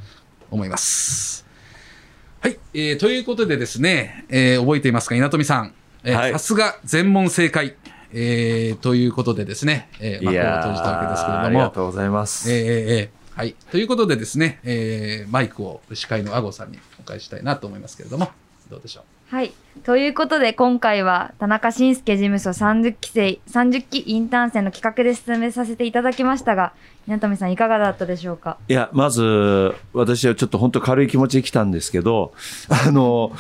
[0.52, 1.46] 思います。
[2.42, 5.74] はい、えーということでですね、えー覚えていますか、稲富さん。
[6.04, 7.76] えーはいさすが全問正解。
[8.14, 12.52] えーということでですね、えー、幕を閉じたわけですけれあども、りがとうございます。
[12.52, 13.56] えーえーえーはい。
[13.72, 18.30] ということでですね、えーマイクを司会のアゴさんにお返ししたいなと思いますけれども、
[18.70, 19.04] どうでしょう？
[19.28, 19.54] はい。
[19.84, 26.74] ということで、今回は田中伸介事務所30期生、30期インターン生の企画で進めさせていただきましたが、
[27.08, 28.58] 稲富さんいかがだったでしょうか？
[28.68, 32.34] いや、まず、私はちょっと本当軽い気持ちで来たんですけど、
[32.70, 33.34] あの、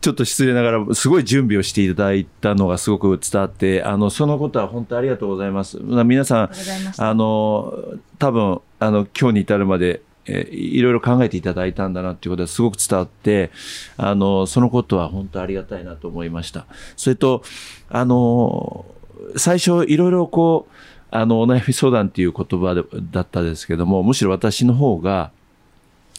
[0.00, 5.78] ちょっと失礼ながら、すごい準備をしていただいたのがすごく伝わって、あの、そのことは本当ありがとうございます。
[5.82, 6.50] まあ皆さん
[6.98, 7.74] あの、
[8.18, 13.50] 多分、あの、今日に至るまで、えいろいろ考えていただいたんだなっていうことはすごく伝わって、
[13.96, 16.66] あの、そのことは本当ありがたいなと思いました。
[16.96, 17.42] それと、
[17.90, 18.86] あの、
[19.36, 20.72] 最初いろいろこう、
[21.10, 25.30] あの、お悩み相談っていう言葉でだったですけども、むしろ私の方が、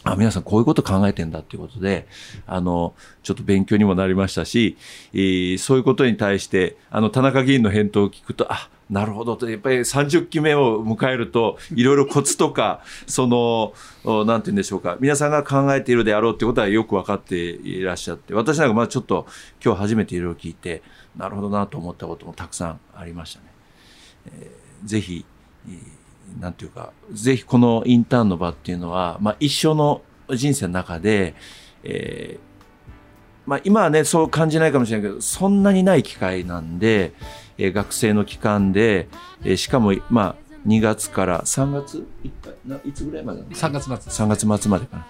[0.06, 2.08] あ、皆さんこういうこと考えてんだっていうことで、
[2.46, 2.94] あの、
[3.24, 4.78] ちょっと勉強にもなりましたし、
[5.14, 9.36] えーそういうことに対して、あの、田中議員の返答を聞くと、あ、なるほど。
[9.36, 13.74] と、やっぱり30期目を迎えると、いろいろコツとか、その、
[14.26, 19.26] なんて言うんでしょうか、皆さんが考えているであろうってことはよく分かっていらっしゃって、私なんかまあちょっと
[19.64, 20.84] 今日初めていろいろ聞いて、
[21.18, 23.46] なるほどなと思ったこともたくさんありましたね。
[24.28, 25.26] えーぜひ、
[26.40, 31.34] なんていうか、ぜひこのインターンの場っていうのは、まあ一生の人生の中で、
[31.84, 32.40] えー
[33.48, 37.14] まあ今はね、そう感じないかもしれないけど、そんなにない機会なんで、
[37.58, 39.08] えー学生の期間で、
[39.44, 40.36] えーしかも、まあ
[40.68, 42.08] 2月から3月？
[42.24, 42.30] い
[42.90, 42.92] い？
[42.94, 43.94] つぐらいまでなの？3月末。
[43.96, 45.08] 3月末までかな。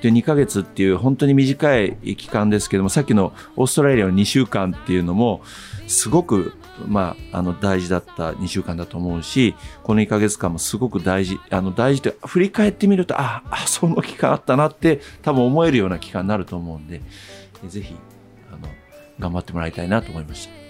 [0.00, 5.42] で、2ヶ月っていう本当に短い期間ですけども、さっきのオーストラリアの2週間っていうのも、
[5.86, 6.52] すごく、
[6.86, 17.00] まあ、あの、大事だった2週間だと思うし、この1ヶ月間もすごく大事、あの、大事って、振り返ってみると、あ、あ、その期間あったなって、多分思えるような期間になると思うんで、
[17.68, 17.94] ぜひ、
[18.52, 18.68] あの、
[19.18, 20.63] 頑張ってもらいたいなと思いました。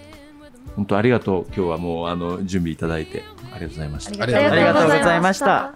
[0.77, 1.45] 本当ありがとう。
[1.47, 4.23] 今日はもう、あの、準備いただいて、ありがとうございました。
[4.23, 5.75] ありがとうございますありがとうございました。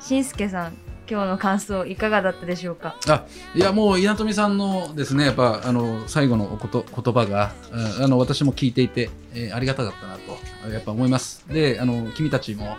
[0.00, 0.72] しんすけさん
[1.08, 2.96] 今日の感想いかがだったでしょうか？
[3.08, 3.24] あ
[3.54, 7.52] いやもう稲富さんのですねやっぱあの最後のおこと言葉が
[8.00, 12.76] ああの私も聞いていて、えーありがたかったなとやっぱ思いますであの君たちも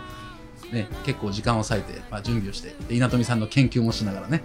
[0.72, 4.42] ね、結構時間を割いて、まあ、準備をしてで稲富さんの研究もしながらね、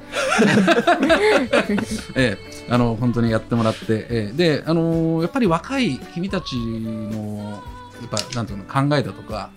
[2.16, 7.64] ええあの本当にやってもらって、ええで、あのやっぱり若い君たちの
[8.02, 9.50] やっぱなんていうの考えだとか、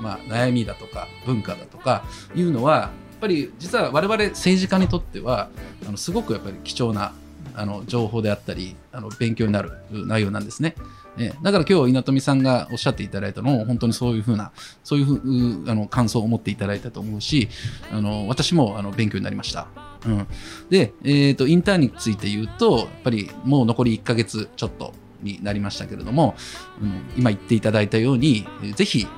[0.00, 2.04] まあ、悩みだとか文化だとか
[2.34, 2.90] いうのはやっ
[3.20, 5.48] ぱり実は我々政治家にとっては
[5.86, 7.12] あのすごくやっぱり貴重な
[7.54, 10.76] あの情報であったりあの勉強になる内容なんですね。
[11.18, 14.52] えだから今日稲富さんがおっしゃっていただいたのも本当にそういうふうな
[14.84, 17.48] そういうふうあの感想を持っていただいたと思うし
[17.92, 19.68] あの私もあの勉強になりました。
[20.06, 20.28] うん、
[20.70, 26.36] で、えー、とインターンについて言うとやっぱりもう残り1ヶ月ちょっとになりましたけれども、
[26.80, 28.46] うん、今言っていただいたように
[28.76, 29.08] ぜひ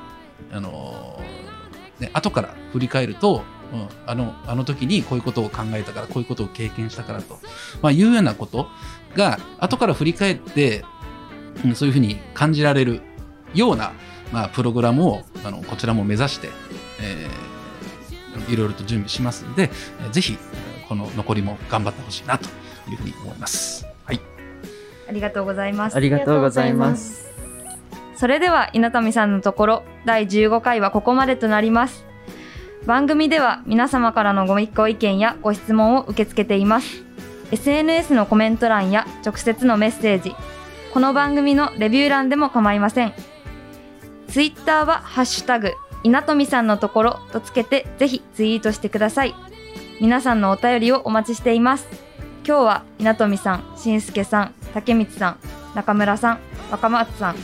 [0.52, 1.20] あの
[2.00, 3.42] ね、後から振り返ると、
[3.72, 7.38] うん、あのあの時にこういうことを考えたからこういうことを経験したからと、
[7.82, 8.68] まあ、いうようなこと
[9.14, 10.84] が後から振り返って、
[11.74, 13.00] そういうふうに感じられる
[13.54, 13.92] ような、
[14.32, 16.48] まあ、プログラムをあのこちらも目指して、
[17.00, 17.50] えー
[18.48, 19.70] いろいろと準備しますので、
[20.00, 22.46] えーぜひえーこの残りも頑張ってほしいなと
[22.90, 23.86] いうふうに思います。
[24.04, 24.20] はい、
[25.08, 27.30] ありがとうございますありがとうございます。
[28.20, 32.04] それでは稲富さんのところ第15回はここまでとなります
[32.84, 37.02] 番組では皆様からのごご意見やご質問を受け付けています
[37.50, 40.34] SNS のコメント欄や直接のメッセージ
[40.92, 43.12] この番組のレビュー欄でも構いません。
[44.28, 45.72] Twitter はハッシュタグ
[46.02, 49.34] 稲富さんのところとつけてぜひツイートしてください。
[50.00, 51.86] 皆さんのお便りをお待ちしています。
[52.46, 55.38] 今日は稲富さん、しんすけさん、竹光さん、
[55.74, 56.38] 中村さん、
[56.70, 57.36] 若松さん。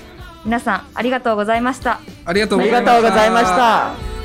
[0.45, 2.01] 皆さんありがとうございました。
[2.25, 4.16] ありがとうございました。